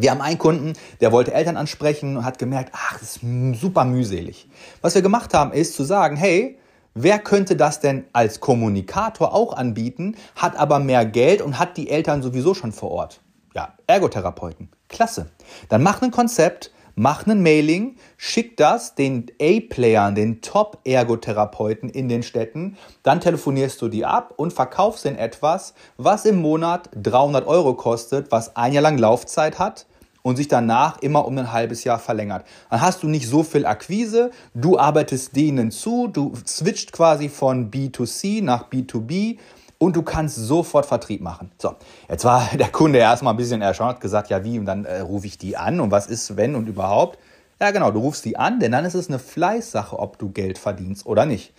Wir 0.00 0.12
haben 0.12 0.20
einen 0.20 0.38
Kunden, 0.38 0.74
der 1.00 1.10
wollte 1.10 1.34
Eltern 1.34 1.56
ansprechen 1.56 2.16
und 2.16 2.24
hat 2.24 2.38
gemerkt, 2.38 2.70
ach, 2.72 2.98
das 2.98 3.16
ist 3.16 3.60
super 3.60 3.84
mühselig. 3.84 4.48
Was 4.80 4.94
wir 4.94 5.02
gemacht 5.02 5.34
haben, 5.34 5.52
ist 5.52 5.74
zu 5.74 5.82
sagen, 5.82 6.16
hey, 6.16 6.58
wer 6.94 7.18
könnte 7.18 7.56
das 7.56 7.80
denn 7.80 8.04
als 8.12 8.38
Kommunikator 8.38 9.34
auch 9.34 9.52
anbieten, 9.54 10.16
hat 10.36 10.56
aber 10.56 10.78
mehr 10.78 11.04
Geld 11.04 11.42
und 11.42 11.58
hat 11.58 11.76
die 11.76 11.90
Eltern 11.90 12.22
sowieso 12.22 12.54
schon 12.54 12.70
vor 12.70 12.92
Ort? 12.92 13.20
Ja, 13.54 13.74
Ergotherapeuten. 13.88 14.70
Klasse. 14.88 15.30
Dann 15.68 15.82
mach 15.82 16.00
ein 16.00 16.12
Konzept, 16.12 16.70
mach 16.98 17.26
ein 17.26 17.42
Mailing, 17.42 17.96
schick 18.16 18.56
das 18.56 18.96
den 18.96 19.26
A-Playern, 19.40 20.16
den 20.16 20.42
Top-Ergotherapeuten 20.42 21.88
in 21.88 22.08
den 22.08 22.24
Städten, 22.24 22.76
dann 23.04 23.20
telefonierst 23.20 23.80
du 23.80 23.88
die 23.88 24.04
ab 24.04 24.34
und 24.36 24.52
verkaufst 24.52 25.04
ihnen 25.04 25.16
etwas, 25.16 25.74
was 25.96 26.24
im 26.24 26.42
Monat 26.42 26.90
300 27.00 27.46
Euro 27.46 27.74
kostet, 27.74 28.32
was 28.32 28.56
ein 28.56 28.72
Jahr 28.72 28.82
lang 28.82 28.98
Laufzeit 28.98 29.60
hat 29.60 29.86
und 30.22 30.36
sich 30.36 30.48
danach 30.48 31.00
immer 31.00 31.24
um 31.24 31.38
ein 31.38 31.52
halbes 31.52 31.84
Jahr 31.84 32.00
verlängert. 32.00 32.44
Dann 32.68 32.80
hast 32.80 33.04
du 33.04 33.06
nicht 33.06 33.28
so 33.28 33.44
viel 33.44 33.64
Akquise, 33.64 34.32
du 34.54 34.76
arbeitest 34.76 35.36
denen 35.36 35.70
zu, 35.70 36.08
du 36.08 36.32
switcht 36.46 36.90
quasi 36.90 37.28
von 37.28 37.70
B2C 37.70 38.42
nach 38.42 38.68
B2B 38.68 39.38
und 39.78 39.96
du 39.96 40.02
kannst 40.02 40.36
sofort 40.36 40.86
Vertrieb 40.86 41.20
machen. 41.20 41.50
So, 41.58 41.74
jetzt 42.08 42.24
war 42.24 42.48
der 42.58 42.68
Kunde 42.68 42.98
erstmal 42.98 43.34
ein 43.34 43.36
bisschen 43.36 43.62
erstaunt, 43.62 43.94
hat 43.94 44.00
gesagt, 44.00 44.30
ja 44.30 44.44
wie, 44.44 44.58
und 44.58 44.66
dann 44.66 44.84
äh, 44.84 45.00
rufe 45.00 45.26
ich 45.26 45.38
die 45.38 45.56
an 45.56 45.80
und 45.80 45.90
was 45.90 46.06
ist, 46.06 46.36
wenn 46.36 46.54
und 46.54 46.68
überhaupt. 46.68 47.18
Ja 47.60 47.72
genau, 47.72 47.90
du 47.90 47.98
rufst 47.98 48.24
die 48.24 48.36
an, 48.36 48.60
denn 48.60 48.70
dann 48.70 48.84
ist 48.84 48.94
es 48.94 49.08
eine 49.08 49.18
Fleißsache, 49.18 49.98
ob 49.98 50.18
du 50.18 50.30
Geld 50.30 50.58
verdienst 50.58 51.06
oder 51.06 51.26
nicht. 51.26 51.54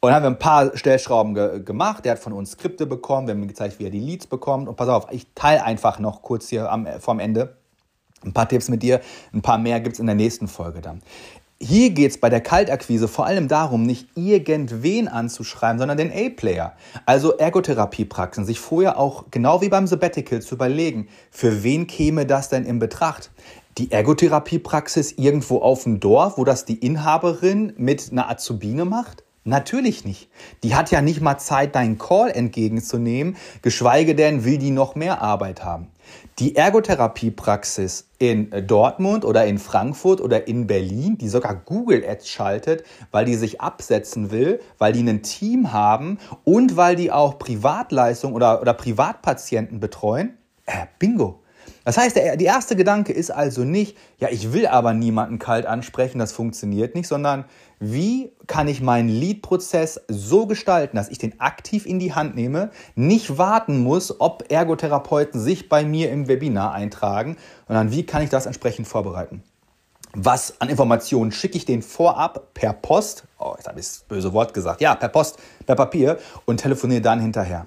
Und 0.00 0.08
dann 0.08 0.14
haben 0.14 0.22
wir 0.22 0.30
ein 0.30 0.38
paar 0.38 0.76
Stellschrauben 0.76 1.34
ge 1.34 1.62
gemacht. 1.62 2.06
Der 2.06 2.12
hat 2.12 2.18
von 2.20 2.32
uns 2.32 2.52
Skripte 2.52 2.86
bekommen. 2.86 3.26
Wir 3.26 3.34
haben 3.34 3.42
ihm 3.42 3.48
gezeigt, 3.48 3.78
wie 3.78 3.84
er 3.84 3.90
die 3.90 4.00
Leads 4.00 4.26
bekommt. 4.26 4.66
Und 4.66 4.76
pass 4.76 4.88
auf, 4.88 5.08
ich 5.10 5.26
teile 5.34 5.62
einfach 5.62 5.98
noch 5.98 6.22
kurz 6.22 6.48
hier 6.48 6.72
am, 6.72 6.88
vom 7.00 7.20
Ende 7.20 7.58
ein 8.24 8.32
paar 8.32 8.48
Tipps 8.48 8.68
mit 8.68 8.82
dir. 8.82 9.00
Ein 9.32 9.42
paar 9.42 9.58
mehr 9.58 9.80
gibt 9.80 9.94
es 9.94 10.00
in 10.00 10.06
der 10.06 10.14
nächsten 10.14 10.48
Folge 10.48 10.80
dann. 10.80 11.02
Hier 11.62 11.90
geht 11.90 12.10
es 12.10 12.18
bei 12.18 12.30
der 12.30 12.40
Kaltakquise 12.40 13.06
vor 13.06 13.26
allem 13.26 13.46
darum, 13.46 13.82
nicht 13.82 14.08
irgendwen 14.14 15.08
anzuschreiben, 15.08 15.78
sondern 15.78 15.98
den 15.98 16.10
A-Player. 16.10 16.74
Also 17.04 17.36
Ergotherapiepraxen, 17.36 18.46
sich 18.46 18.58
vorher 18.58 18.98
auch, 18.98 19.26
genau 19.30 19.60
wie 19.60 19.68
beim 19.68 19.86
Sabbatical, 19.86 20.40
zu 20.40 20.54
überlegen, 20.54 21.08
für 21.30 21.62
wen 21.62 21.86
käme 21.86 22.24
das 22.24 22.48
denn 22.48 22.64
in 22.64 22.78
Betracht? 22.78 23.30
Die 23.76 23.92
Ergotherapiepraxis 23.92 25.12
irgendwo 25.12 25.58
auf 25.58 25.84
dem 25.84 26.00
Dorf, 26.00 26.38
wo 26.38 26.44
das 26.44 26.64
die 26.64 26.78
Inhaberin 26.78 27.74
mit 27.76 28.10
einer 28.10 28.30
Azubine 28.30 28.86
macht? 28.86 29.22
Natürlich 29.44 30.04
nicht. 30.04 30.30
Die 30.62 30.74
hat 30.74 30.90
ja 30.90 31.02
nicht 31.02 31.20
mal 31.20 31.38
Zeit, 31.38 31.74
deinen 31.74 31.98
Call 31.98 32.30
entgegenzunehmen, 32.30 33.36
geschweige 33.62 34.14
denn 34.14 34.44
will 34.44 34.58
die 34.58 34.70
noch 34.70 34.94
mehr 34.94 35.20
Arbeit 35.20 35.64
haben. 35.64 35.88
Die 36.38 36.56
Ergotherapiepraxis 36.56 38.08
in 38.18 38.50
Dortmund 38.66 39.24
oder 39.24 39.46
in 39.46 39.58
Frankfurt 39.58 40.20
oder 40.20 40.46
in 40.46 40.66
Berlin, 40.66 41.18
die 41.18 41.28
sogar 41.28 41.54
Google 41.54 42.04
Ads 42.06 42.28
schaltet, 42.28 42.84
weil 43.10 43.24
die 43.24 43.34
sich 43.34 43.60
absetzen 43.60 44.30
will, 44.30 44.60
weil 44.78 44.92
die 44.92 45.00
ein 45.00 45.22
Team 45.22 45.72
haben 45.72 46.18
und 46.44 46.76
weil 46.76 46.96
die 46.96 47.10
auch 47.10 47.38
Privatleistungen 47.38 48.34
oder, 48.34 48.60
oder 48.60 48.74
Privatpatienten 48.74 49.80
betreuen, 49.80 50.36
äh, 50.66 50.86
bingo. 50.98 51.40
Das 51.84 51.96
heißt, 51.96 52.16
der, 52.16 52.36
der 52.36 52.46
erste 52.46 52.76
Gedanke 52.76 53.12
ist 53.12 53.30
also 53.30 53.64
nicht, 53.64 53.96
ja, 54.18 54.28
ich 54.30 54.52
will 54.52 54.66
aber 54.66 54.92
niemanden 54.92 55.38
kalt 55.38 55.66
ansprechen, 55.66 56.18
das 56.18 56.32
funktioniert 56.32 56.94
nicht, 56.94 57.08
sondern 57.08 57.44
wie 57.80 58.30
kann 58.46 58.68
ich 58.68 58.82
meinen 58.82 59.08
Lead-Prozess 59.08 60.02
so 60.06 60.46
gestalten, 60.46 60.96
dass 60.96 61.08
ich 61.08 61.18
den 61.18 61.40
aktiv 61.40 61.86
in 61.86 61.98
die 61.98 62.14
Hand 62.14 62.36
nehme, 62.36 62.70
nicht 62.94 63.38
warten 63.38 63.82
muss, 63.82 64.20
ob 64.20 64.52
Ergotherapeuten 64.52 65.40
sich 65.40 65.70
bei 65.70 65.84
mir 65.84 66.12
im 66.12 66.28
Webinar 66.28 66.74
eintragen, 66.74 67.36
sondern 67.66 67.90
wie 67.90 68.04
kann 68.04 68.22
ich 68.22 68.28
das 68.28 68.44
entsprechend 68.44 68.86
vorbereiten. 68.86 69.42
Was 70.12 70.60
an 70.60 70.68
Informationen 70.68 71.32
schicke 71.32 71.56
ich 71.56 71.64
den 71.64 71.82
vorab 71.82 72.52
per 72.52 72.74
Post, 72.74 73.24
oh, 73.38 73.54
jetzt 73.56 73.68
habe 73.68 73.80
ich 73.80 73.86
das 73.86 74.04
böse 74.08 74.32
Wort 74.32 74.52
gesagt, 74.52 74.80
ja, 74.80 74.94
per 74.94 75.08
Post, 75.08 75.38
per 75.64 75.76
Papier 75.76 76.18
und 76.44 76.58
telefoniere 76.58 77.00
dann 77.00 77.20
hinterher. 77.20 77.66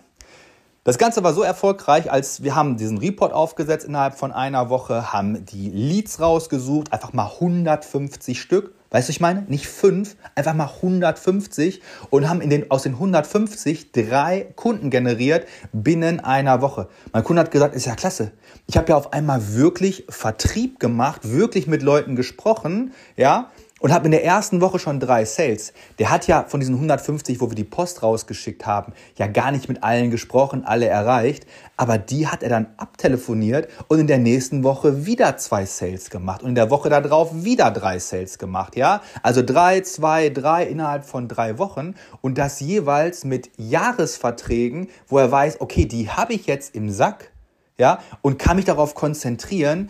Das 0.84 0.98
Ganze 0.98 1.24
war 1.24 1.34
so 1.34 1.42
erfolgreich, 1.44 2.12
als 2.12 2.44
wir 2.44 2.56
haben 2.56 2.76
diesen 2.76 2.98
Report 2.98 3.32
aufgesetzt 3.32 3.86
innerhalb 3.86 4.16
von 4.16 4.34
einer 4.34 4.70
Woche, 4.70 5.14
haben 5.14 5.46
die 5.46 5.70
Leads 5.70 6.20
rausgesucht, 6.20 6.92
einfach 6.92 7.14
mal 7.14 7.32
150 7.40 8.42
Stück. 8.42 8.76
Weißt 8.94 9.10
du, 9.10 9.12
ich 9.12 9.20
meine? 9.20 9.42
Nicht 9.48 9.66
fünf, 9.66 10.16
einfach 10.36 10.54
mal 10.54 10.70
150 10.70 11.82
und 12.12 12.30
haben 12.30 12.42
in 12.42 12.52
den, 12.52 12.70
aus 12.70 12.84
den 12.84 12.94
150 12.94 13.92
drei 13.92 14.54
Kunden 14.56 14.92
generiert 14.92 15.48
binnen 15.72 16.20
einer 16.20 16.62
Woche. 16.62 16.90
Mein 17.12 17.24
Kunde 17.24 17.42
hat 17.42 17.50
gesagt, 17.50 17.74
ist 17.74 17.88
ja 17.88 17.96
klasse. 17.96 18.34
Ich 18.68 18.78
habe 18.78 18.90
ja 18.90 18.96
auf 18.96 19.12
einmal 19.12 19.56
wirklich 19.56 20.06
Vertrieb 20.10 20.80
gemacht, 20.80 21.22
wirklich 21.24 21.66
mit 21.66 21.82
Leuten 21.82 22.16
gesprochen, 22.16 22.94
ja, 23.18 23.50
und 23.84 23.92
habe 23.92 24.06
in 24.06 24.12
der 24.12 24.24
ersten 24.24 24.62
Woche 24.62 24.80
schon 24.80 25.02
drei 25.02 25.26
Sales. 25.26 25.74
Der 26.00 26.10
hat 26.10 26.26
ja 26.28 26.46
von 26.48 26.62
diesen 26.62 26.76
150, 26.76 27.42
wo 27.42 27.50
wir 27.52 27.56
die 27.56 27.66
Post 27.66 28.02
rausgeschickt 28.02 28.66
haben, 28.66 28.94
ja 29.18 29.28
gar 29.28 29.52
nicht 29.52 29.68
mit 29.68 29.84
allen 29.84 30.10
gesprochen, 30.10 30.64
alle 30.64 30.88
erreicht, 30.88 31.46
aber 31.76 31.98
die 31.98 32.28
hat 32.28 32.44
er 32.44 32.50
dann 32.50 32.68
abtelefoniert 32.78 33.68
und 33.90 34.00
in 34.00 34.08
der 34.08 34.20
nächsten 34.20 34.64
Woche 34.64 35.06
wieder 35.06 35.36
zwei 35.36 35.66
Sales 35.66 36.10
gemacht 36.10 36.44
und 36.44 36.50
in 36.50 36.56
der 36.56 36.70
Woche 36.70 36.90
darauf 36.90 37.44
wieder 37.44 37.72
drei 37.72 38.00
Sales 38.00 38.38
gemacht, 38.38 38.78
ja? 38.78 39.02
Also 39.22 39.42
drei, 39.42 39.82
zwei, 39.82 40.30
drei 40.30 40.64
innerhalb 40.64 41.04
von 41.04 41.28
drei 41.28 41.58
Wochen 41.58 41.96
und 42.22 42.38
das 42.38 42.62
jeweils 42.62 43.26
mit 43.26 43.52
Jahresverträgen, 43.58 44.88
wo 45.10 45.18
er 45.18 45.30
weiß, 45.30 45.60
okay, 45.60 45.86
die 45.86 46.10
habe 46.10 46.32
ich 46.32 46.48
jetzt 46.48 46.74
im 46.74 46.90
Sack 46.90 47.33
ja, 47.78 48.00
und 48.22 48.38
kann 48.38 48.56
mich 48.56 48.66
darauf 48.66 48.96
konzentrieren, 48.96 49.90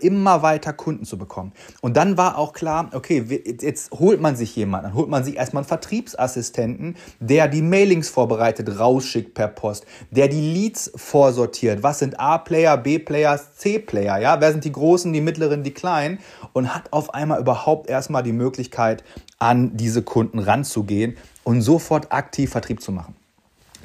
immer 0.00 0.42
weiter 0.42 0.72
Kunden 0.72 1.04
zu 1.04 1.18
bekommen. 1.18 1.52
Und 1.80 1.96
dann 1.96 2.16
war 2.16 2.38
auch 2.38 2.52
klar, 2.52 2.90
okay, 2.92 3.42
jetzt 3.60 3.90
holt 3.92 4.20
man 4.20 4.36
sich 4.36 4.54
jemanden, 4.54 4.88
dann 4.88 4.94
holt 4.94 5.08
man 5.08 5.24
sich 5.24 5.36
erstmal 5.36 5.62
einen 5.62 5.68
Vertriebsassistenten, 5.68 6.96
der 7.18 7.48
die 7.48 7.62
Mailings 7.62 8.08
vorbereitet, 8.08 8.78
rausschickt 8.78 9.34
per 9.34 9.48
Post, 9.48 9.84
der 10.10 10.28
die 10.28 10.40
Leads 10.40 10.92
vorsortiert. 10.94 11.82
Was 11.82 11.98
sind 11.98 12.20
A-Player, 12.20 12.76
B-Player, 12.76 13.40
C-Player? 13.56 14.18
Ja, 14.18 14.40
wer 14.40 14.52
sind 14.52 14.64
die 14.64 14.72
Großen, 14.72 15.12
die 15.12 15.20
Mittleren, 15.20 15.64
die 15.64 15.74
Kleinen? 15.74 16.20
Und 16.52 16.74
hat 16.74 16.92
auf 16.92 17.14
einmal 17.14 17.40
überhaupt 17.40 17.88
erstmal 17.88 18.22
die 18.22 18.32
Möglichkeit, 18.32 19.02
an 19.38 19.76
diese 19.76 20.02
Kunden 20.02 20.38
ranzugehen 20.38 21.16
und 21.42 21.62
sofort 21.62 22.12
aktiv 22.12 22.50
Vertrieb 22.52 22.80
zu 22.80 22.92
machen. 22.92 23.16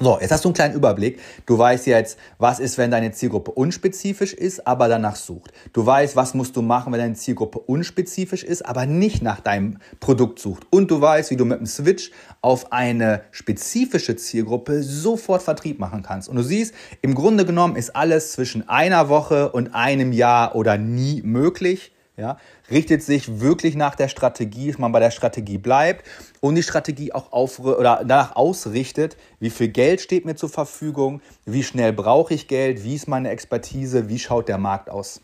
So, 0.00 0.16
jetzt 0.20 0.30
hast 0.30 0.44
du 0.44 0.48
einen 0.50 0.54
kleinen 0.54 0.74
Überblick. 0.74 1.18
Du 1.44 1.58
weißt 1.58 1.88
jetzt, 1.88 2.18
was 2.38 2.60
ist, 2.60 2.78
wenn 2.78 2.92
deine 2.92 3.10
Zielgruppe 3.10 3.50
unspezifisch 3.50 4.32
ist, 4.32 4.64
aber 4.64 4.86
danach 4.86 5.16
sucht. 5.16 5.50
Du 5.72 5.84
weißt, 5.84 6.14
was 6.14 6.34
musst 6.34 6.54
du 6.54 6.62
machen, 6.62 6.92
wenn 6.92 7.00
deine 7.00 7.14
Zielgruppe 7.14 7.58
unspezifisch 7.58 8.44
ist, 8.44 8.64
aber 8.64 8.86
nicht 8.86 9.22
nach 9.22 9.40
deinem 9.40 9.78
Produkt 9.98 10.38
sucht. 10.38 10.68
Und 10.70 10.92
du 10.92 11.00
weißt, 11.00 11.32
wie 11.32 11.36
du 11.36 11.44
mit 11.44 11.58
dem 11.58 11.66
Switch 11.66 12.12
auf 12.42 12.72
eine 12.72 13.22
spezifische 13.32 14.14
Zielgruppe 14.14 14.84
sofort 14.84 15.42
Vertrieb 15.42 15.80
machen 15.80 16.04
kannst. 16.04 16.28
Und 16.28 16.36
du 16.36 16.42
siehst, 16.44 16.74
im 17.02 17.16
Grunde 17.16 17.44
genommen 17.44 17.74
ist 17.74 17.96
alles 17.96 18.30
zwischen 18.30 18.68
einer 18.68 19.08
Woche 19.08 19.50
und 19.50 19.74
einem 19.74 20.12
Jahr 20.12 20.54
oder 20.54 20.78
nie 20.78 21.22
möglich. 21.22 21.90
Ja, 22.18 22.36
richtet 22.68 23.04
sich 23.04 23.40
wirklich 23.40 23.76
nach 23.76 23.94
der 23.94 24.08
Strategie, 24.08 24.66
dass 24.72 24.78
man 24.78 24.90
bei 24.90 24.98
der 24.98 25.12
Strategie 25.12 25.56
bleibt 25.56 26.04
und 26.40 26.56
die 26.56 26.64
Strategie 26.64 27.12
auch 27.12 27.30
auf, 27.30 27.60
oder 27.60 28.02
danach 28.04 28.34
ausrichtet, 28.34 29.16
wie 29.38 29.50
viel 29.50 29.68
Geld 29.68 30.00
steht 30.00 30.24
mir 30.24 30.34
zur 30.34 30.48
Verfügung, 30.48 31.22
wie 31.46 31.62
schnell 31.62 31.92
brauche 31.92 32.34
ich 32.34 32.48
Geld, 32.48 32.82
wie 32.82 32.96
ist 32.96 33.06
meine 33.06 33.30
Expertise, 33.30 34.08
wie 34.08 34.18
schaut 34.18 34.48
der 34.48 34.58
Markt 34.58 34.90
aus. 34.90 35.20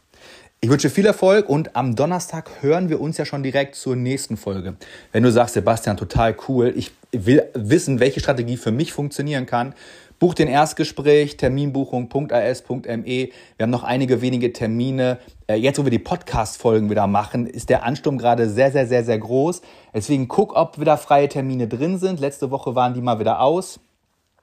Ich 0.61 0.71
wünsche 0.71 0.89
viel 0.89 1.05
Erfolg 1.05 1.49
und 1.49 1.77
am 1.77 1.95
Donnerstag 1.95 2.63
hören 2.63 2.89
wir 2.89 2.99
uns 2.99 3.19
ja 3.19 3.27
schon 3.27 3.43
direkt 3.43 3.75
zur 3.75 3.97
nächsten 3.97 4.39
Folge. 4.39 4.77
Wenn 5.13 5.23
du 5.23 5.31
sagst, 5.31 5.53
Sebastian, 5.55 5.99
total 5.99 6.35
cool, 6.49 6.73
ich 6.75 6.93
will 7.13 7.43
wissen, 7.55 8.01
welche 8.01 8.21
Strategie 8.21 8.57
für 8.57 8.73
mich 8.73 8.93
funktionieren 8.93 9.45
kann, 9.45 9.75
Buch 10.19 10.35
den 10.35 10.49
Erstgespräch, 10.49 11.37
terminbuchung.as.me. 11.37 13.05
Wir 13.07 13.31
haben 13.61 13.71
noch 13.71 13.83
einige 13.83 14.23
wenige 14.23 14.53
Termine. 14.53 15.19
Äh, 15.47 15.57
jetzt, 15.57 15.79
wo 15.79 15.85
wir 15.85 15.91
die 15.91 15.99
Podcast-Folgen 15.99 16.89
wieder 16.89 17.07
machen, 17.07 17.47
ist 17.47 17.69
der 17.69 17.85
Ansturm 17.85 18.19
gerade 18.19 18.49
sehr, 18.49 18.71
sehr, 18.71 18.87
sehr, 18.87 19.05
sehr 19.05 19.19
groß. 19.19 19.61
Deswegen 19.93 20.29
guck, 20.29 20.57
ob 20.57 20.79
wieder 20.79 20.97
freie 20.97 21.29
Termine 21.29 21.67
drin 21.67 21.99
sind. 21.99 22.21
Letzte 22.21 22.51
Woche 22.51 22.75
waren 22.75 22.95
die 22.95 23.01
mal 23.01 23.19
wieder 23.19 23.41
aus. 23.41 23.81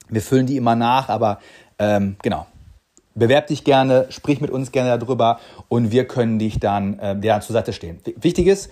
Wir 0.09 0.21
füllen 0.21 0.45
die 0.45 0.57
immer 0.57 0.75
nach, 0.75 1.09
aber 1.09 1.39
ähm, 1.79 2.17
genau. 2.21 2.45
Bewerb 3.13 3.47
dich 3.47 3.65
gerne, 3.65 4.07
sprich 4.09 4.39
mit 4.39 4.51
uns 4.51 4.71
gerne 4.71 4.97
darüber 4.97 5.39
und 5.67 5.91
wir 5.91 6.07
können 6.07 6.39
dich 6.39 6.59
dann 6.59 6.97
äh, 6.99 7.17
ja, 7.21 7.41
zur 7.41 7.53
Seite 7.53 7.73
stehen. 7.73 7.99
Wichtig 8.15 8.47
ist, 8.47 8.71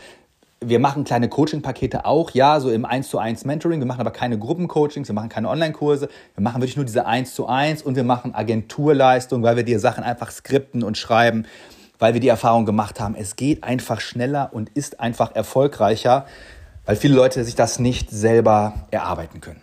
wir 0.61 0.79
machen 0.79 1.05
kleine 1.05 1.29
Coaching-Pakete 1.29 2.05
auch, 2.05 2.31
ja, 2.31 2.59
so 2.59 2.69
im 2.69 2.83
1 2.83 3.09
zu 3.09 3.17
1 3.17 3.45
Mentoring. 3.45 3.79
Wir 3.79 3.87
machen 3.87 4.01
aber 4.01 4.11
keine 4.11 4.37
Gruppencoachings, 4.37 5.07
wir 5.07 5.15
machen 5.15 5.29
keine 5.29 5.47
Online-Kurse. 5.47 6.09
Wir 6.35 6.43
machen 6.43 6.61
wirklich 6.61 6.75
nur 6.75 6.85
diese 6.85 7.05
1 7.05 7.33
zu 7.33 7.47
1 7.47 7.81
und 7.81 7.95
wir 7.95 8.03
machen 8.03 8.35
Agenturleistung, 8.35 9.41
weil 9.41 9.55
wir 9.55 9.63
dir 9.63 9.79
Sachen 9.79 10.03
einfach 10.03 10.31
skripten 10.31 10.83
und 10.83 10.97
schreiben, 10.97 11.45
weil 11.97 12.13
wir 12.13 12.19
die 12.19 12.27
Erfahrung 12.27 12.65
gemacht 12.65 12.99
haben, 12.99 13.15
es 13.15 13.37
geht 13.37 13.63
einfach 13.63 14.01
schneller 14.01 14.49
und 14.51 14.69
ist 14.69 14.99
einfach 14.99 15.33
erfolgreicher, 15.33 16.25
weil 16.85 16.97
viele 16.97 17.15
Leute 17.15 17.43
sich 17.45 17.55
das 17.55 17.79
nicht 17.79 18.09
selber 18.09 18.87
erarbeiten 18.91 19.39
können. 19.39 19.61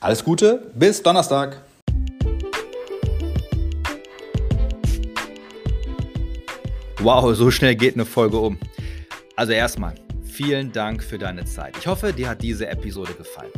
Alles 0.00 0.24
Gute, 0.24 0.70
bis 0.74 1.02
Donnerstag. 1.02 1.60
Wow, 7.02 7.34
so 7.34 7.50
schnell 7.50 7.74
geht 7.74 7.94
eine 7.94 8.06
Folge 8.06 8.38
um. 8.38 8.58
Also 9.36 9.52
erstmal, 9.52 9.94
Vielen 10.30 10.70
Dank 10.70 11.02
für 11.02 11.18
deine 11.18 11.44
Zeit. 11.44 11.76
Ich 11.76 11.86
hoffe, 11.86 12.12
dir 12.12 12.28
hat 12.28 12.42
diese 12.42 12.68
Episode 12.68 13.12
gefallen. 13.14 13.50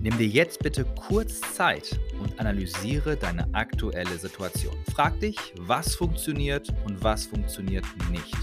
Nimm 0.00 0.16
dir 0.18 0.26
jetzt 0.26 0.62
bitte 0.62 0.84
kurz 0.84 1.40
Zeit 1.54 1.98
und 2.20 2.38
analysiere 2.38 3.16
deine 3.16 3.48
aktuelle 3.54 4.18
Situation. 4.18 4.76
Frag 4.94 5.18
dich, 5.20 5.36
was 5.60 5.94
funktioniert 5.94 6.68
und 6.84 7.02
was 7.02 7.26
funktioniert 7.26 7.86
nicht. 8.10 8.36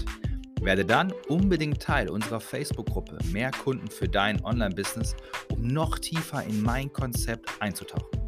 Werde 0.60 0.84
dann 0.84 1.12
unbedingt 1.28 1.80
Teil 1.80 2.10
unserer 2.10 2.40
Facebook-Gruppe 2.40 3.16
Mehr 3.30 3.52
Kunden 3.52 3.88
für 3.88 4.08
dein 4.08 4.44
Online-Business, 4.44 5.14
um 5.50 5.62
noch 5.62 6.00
tiefer 6.00 6.44
in 6.44 6.62
mein 6.62 6.92
Konzept 6.92 7.48
einzutauchen. 7.60 8.20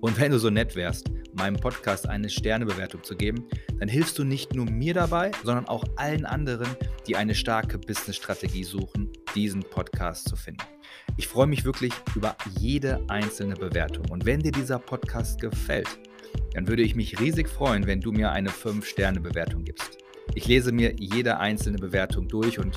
Und 0.00 0.18
wenn 0.18 0.32
du 0.32 0.38
so 0.38 0.50
nett 0.50 0.74
wärst, 0.74 1.10
meinem 1.40 1.56
Podcast 1.56 2.06
eine 2.06 2.28
Sternebewertung 2.28 3.02
zu 3.02 3.16
geben, 3.16 3.48
dann 3.78 3.88
hilfst 3.88 4.18
du 4.18 4.24
nicht 4.24 4.54
nur 4.54 4.66
mir 4.66 4.92
dabei, 4.92 5.30
sondern 5.42 5.66
auch 5.68 5.84
allen 5.96 6.26
anderen, 6.26 6.68
die 7.06 7.16
eine 7.16 7.34
starke 7.34 7.78
Business-Strategie 7.78 8.62
suchen, 8.62 9.10
diesen 9.34 9.62
Podcast 9.62 10.28
zu 10.28 10.36
finden. 10.36 10.62
Ich 11.16 11.28
freue 11.28 11.46
mich 11.46 11.64
wirklich 11.64 11.94
über 12.14 12.36
jede 12.58 13.02
einzelne 13.08 13.54
Bewertung. 13.54 14.10
Und 14.10 14.26
wenn 14.26 14.40
dir 14.40 14.52
dieser 14.52 14.78
Podcast 14.78 15.40
gefällt, 15.40 15.88
dann 16.52 16.68
würde 16.68 16.82
ich 16.82 16.94
mich 16.94 17.18
riesig 17.18 17.48
freuen, 17.48 17.86
wenn 17.86 18.02
du 18.02 18.12
mir 18.12 18.30
eine 18.32 18.50
5-Sterne-Bewertung 18.50 19.64
gibst. 19.64 19.96
Ich 20.34 20.46
lese 20.46 20.72
mir 20.72 20.94
jede 20.98 21.38
einzelne 21.38 21.78
Bewertung 21.78 22.28
durch 22.28 22.58
und 22.58 22.76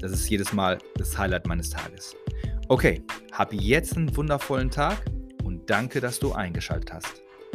das 0.00 0.12
ist 0.12 0.28
jedes 0.28 0.52
Mal 0.52 0.76
das 0.96 1.16
Highlight 1.16 1.46
meines 1.46 1.70
Tages. 1.70 2.14
Okay, 2.68 3.02
hab 3.32 3.54
jetzt 3.54 3.96
einen 3.96 4.14
wundervollen 4.14 4.70
Tag 4.70 5.02
und 5.44 5.70
danke, 5.70 6.00
dass 6.00 6.18
du 6.18 6.32
eingeschaltet 6.32 6.92
hast. 6.92 7.21